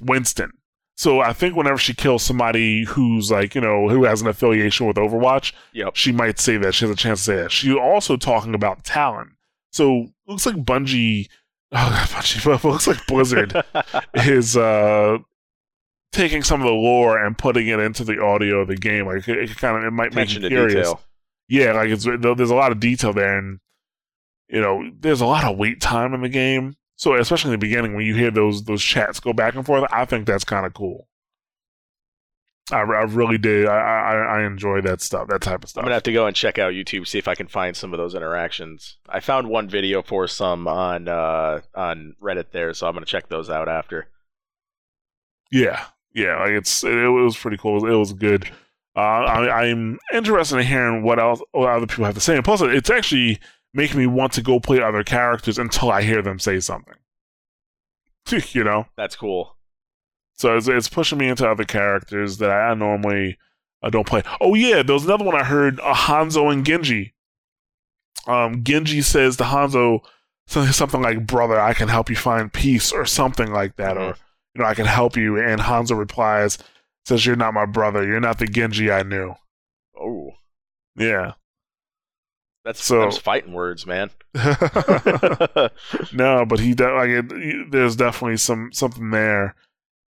[0.00, 0.52] Winston.
[0.98, 4.86] So I think whenever she kills somebody who's like you know who has an affiliation
[4.86, 5.94] with Overwatch, Yep.
[5.96, 6.74] she might say that.
[6.74, 7.52] She has a chance to say that.
[7.52, 9.36] She's also talking about Talon.
[9.72, 11.28] So looks like Bungie,
[11.72, 13.54] oh, Bungie, but looks like Blizzard
[14.14, 15.18] is uh,
[16.12, 19.04] taking some of the lore and putting it into the audio of the game.
[19.06, 20.74] Like it, it kind of it might Attention make you curious.
[20.88, 21.00] detail.
[21.48, 23.60] Yeah, like it's there's a lot of detail there, and
[24.48, 26.74] you know there's a lot of wait time in the game.
[26.96, 29.84] So especially in the beginning when you hear those those chats go back and forth,
[29.92, 31.08] I think that's kind of cool.
[32.72, 33.66] I, I really did.
[33.66, 35.82] I, I I enjoy that stuff, that type of stuff.
[35.82, 37.92] I'm gonna have to go and check out YouTube, see if I can find some
[37.92, 38.96] of those interactions.
[39.08, 43.28] I found one video for some on uh, on Reddit there, so I'm gonna check
[43.28, 44.08] those out after.
[45.52, 47.86] Yeah, yeah, like it's it, it was pretty cool.
[47.86, 48.50] It was, good.
[48.96, 52.44] Uh, I, I'm interested in hearing what else what other people have to say, and
[52.44, 53.38] plus, it's actually
[53.76, 56.94] making me want to go play other characters until I hear them say something.
[58.52, 59.56] you know, That's cool.
[60.36, 63.38] so it's, it's pushing me into other characters that I normally
[63.82, 64.22] uh, don't play.
[64.40, 67.14] Oh yeah, there was another one I heard: uh, Hanzo and Genji.
[68.26, 70.00] Um, Genji says to Hanzo
[70.48, 74.16] something, something like, "Brother, I can help you find peace," or something like that, or
[74.54, 75.38] you know, I can help you.
[75.38, 76.58] And Hanzo replies,
[77.04, 78.04] "Says you're not my brother.
[78.04, 79.34] You're not the Genji I knew."
[80.00, 80.32] Oh,
[80.96, 81.34] Yeah.
[82.66, 84.10] That's So- those fighting words, man.
[86.12, 89.54] no, but he de- like it, there's definitely some something there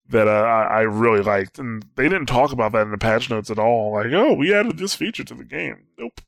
[0.08, 3.30] that uh, I, I really liked, and they didn't talk about that in the patch
[3.30, 3.92] notes at all.
[3.92, 5.86] Like, oh, we added this feature to the game.
[5.96, 6.20] Nope.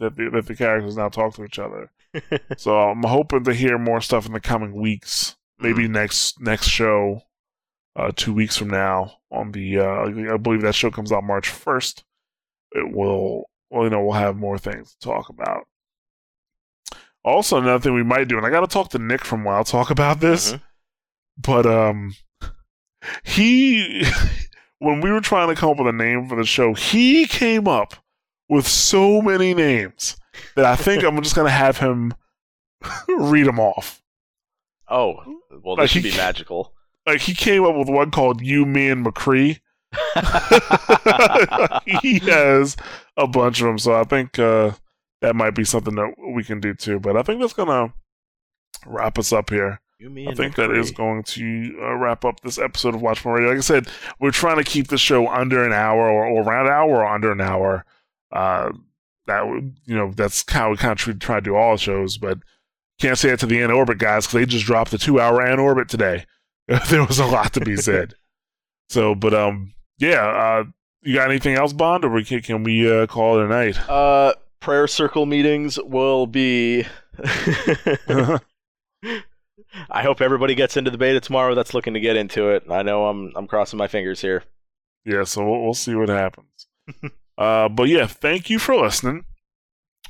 [0.00, 1.90] That the, that the characters now talk to each other.
[2.56, 5.36] so I'm hoping to hear more stuff in the coming weeks.
[5.58, 7.22] Maybe next next show,
[7.94, 11.48] uh, two weeks from now on the uh, I believe that show comes out March
[11.48, 12.04] first.
[12.72, 15.66] It will well, you know, we'll have more things to talk about.
[17.24, 19.62] Also, another thing we might do, and I got to talk to Nick from WoW
[19.64, 20.60] Talk about this, Mhm.
[21.38, 22.14] but um,
[23.24, 24.04] he
[24.78, 27.66] when we were trying to come up with a name for the show, he came
[27.66, 27.94] up
[28.48, 30.16] with so many names
[30.54, 32.14] that I think I'm just gonna have him
[33.08, 34.02] read them off.
[34.88, 35.16] Oh,
[35.64, 36.72] well, Like should he- be magical.
[37.06, 39.58] Like he came up with one called "You, Me, and McCree."
[42.02, 42.76] he has
[43.16, 44.72] a bunch of them, so I think uh,
[45.20, 47.00] that might be something that we can do too.
[47.00, 47.92] But I think that's gonna
[48.84, 49.80] wrap us up here.
[49.98, 53.24] You mean I think that is going to uh, wrap up this episode of Watch
[53.24, 53.48] More Radio.
[53.48, 53.88] Like I said,
[54.20, 57.06] we're trying to keep the show under an hour or, or around an hour or
[57.06, 57.86] under an hour.
[58.30, 58.72] Uh,
[59.26, 62.18] that would, you know, that's how we kind of try, to do all the shows,
[62.18, 62.38] but
[63.00, 65.44] can't say it to the in orbit guys because they just dropped the two hour
[65.46, 66.26] in orbit today.
[66.88, 68.14] there was a lot to be said.
[68.90, 70.26] so, but um, yeah.
[70.26, 70.64] Uh,
[71.06, 73.88] you got anything else, Bond, or we can, can we uh, call it a night?
[73.88, 76.84] Uh, prayer circle meetings will be.
[79.90, 81.54] I hope everybody gets into the beta tomorrow.
[81.54, 82.64] That's looking to get into it.
[82.68, 84.42] I know I'm I'm crossing my fingers here.
[85.04, 86.66] Yeah, so we'll, we'll see what happens.
[87.38, 89.24] uh, but yeah, thank you for listening.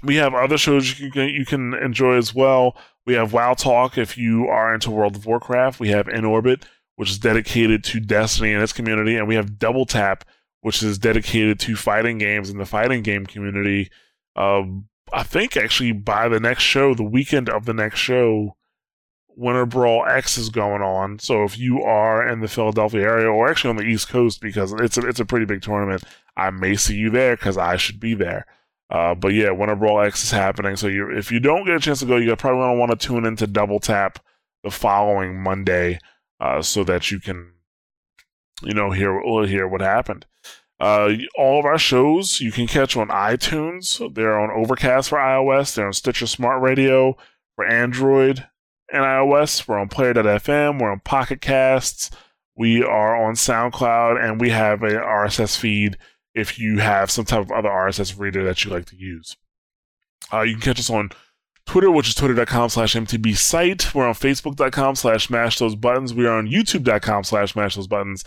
[0.03, 2.77] We have other shows you can you can enjoy as well.
[3.05, 5.79] We have WoW Talk if you are into World of Warcraft.
[5.79, 6.65] We have In Orbit,
[6.97, 10.25] which is dedicated to Destiny and its community, and we have Double Tap,
[10.67, 13.89] which is dedicated to fighting games and the fighting game community.
[14.35, 18.57] Um, I think actually by the next show, the weekend of the next show,
[19.29, 21.21] Winter Brawl X is going on.
[21.21, 24.73] So if you are in the Philadelphia area or actually on the East Coast, because
[24.73, 26.03] it's a, it's a pretty big tournament,
[26.37, 28.45] I may see you there because I should be there.
[28.91, 30.75] Uh, but yeah, Winter Brawl X is happening.
[30.75, 33.07] So if you don't get a chance to go, you're probably going to want to
[33.07, 34.19] tune into Double Tap
[34.65, 36.01] the following Monday
[36.41, 37.53] uh, so that you can,
[38.63, 40.27] you know, hear hear what happened.
[40.79, 44.15] Uh, all of our shows you can catch on iTunes.
[44.15, 45.75] They're on Overcast for iOS.
[45.75, 47.17] They're on Stitcher Smart Radio
[47.55, 48.47] for Android
[48.93, 49.67] and iOS.
[49.67, 50.81] We're on Player.fm.
[50.81, 52.11] We're on Pocket Casts.
[52.57, 55.99] We are on SoundCloud, and we have an RSS feed
[56.35, 59.37] if you have some type of other RSS reader that you like to use.
[60.33, 61.11] Uh, you can catch us on
[61.67, 63.95] Twitter, which is twitter.com slash MTB site.
[63.95, 66.15] We're on Facebook.com slash mash those buttons.
[66.15, 68.25] We are on YouTube.com slash mash those buttons.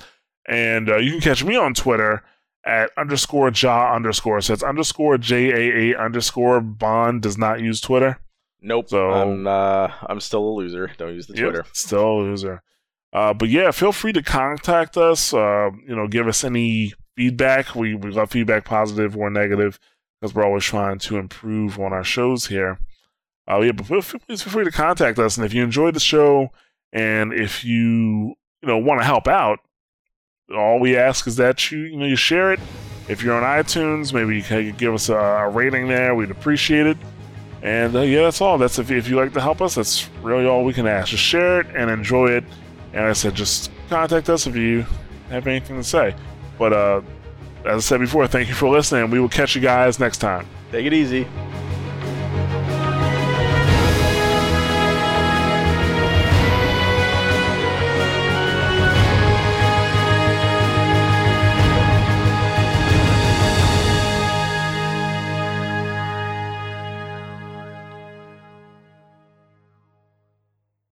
[0.47, 2.23] And uh, you can catch me on Twitter
[2.65, 4.41] at underscore jaw underscore.
[4.41, 8.19] So it's underscore J A A underscore Bond does not use Twitter.
[8.61, 8.89] Nope.
[8.89, 10.91] So- I'm uh, I'm still a loser.
[10.97, 11.65] Don't use the Twitter.
[11.73, 12.61] still a loser.
[13.13, 15.33] Uh, but yeah, feel free to contact us.
[15.33, 17.73] Uh, you know, give us any feedback.
[17.75, 19.79] We we love feedback, positive or negative,
[20.21, 22.79] because we're always trying to improve on our shows here.
[23.49, 25.37] Uh, yeah, but feel, feel- please feel free to contact us.
[25.37, 26.49] And if you enjoyed the show,
[26.93, 29.59] and if you you know want to help out,
[30.55, 32.59] all we ask is that you you know you share it.
[33.07, 36.13] If you're on iTunes, maybe you can give us a, a rating there.
[36.13, 36.97] We'd appreciate it.
[37.61, 38.57] And uh, yeah, that's all.
[38.57, 41.09] That's if, if you like to help us, that's really all we can ask.
[41.09, 42.43] Just share it and enjoy it.
[42.93, 44.85] And I said, just contact us if you
[45.29, 46.15] have anything to say.
[46.57, 47.01] But uh,
[47.65, 49.09] as I said before, thank you for listening.
[49.09, 50.47] We will catch you guys next time.
[50.71, 51.27] Take it easy.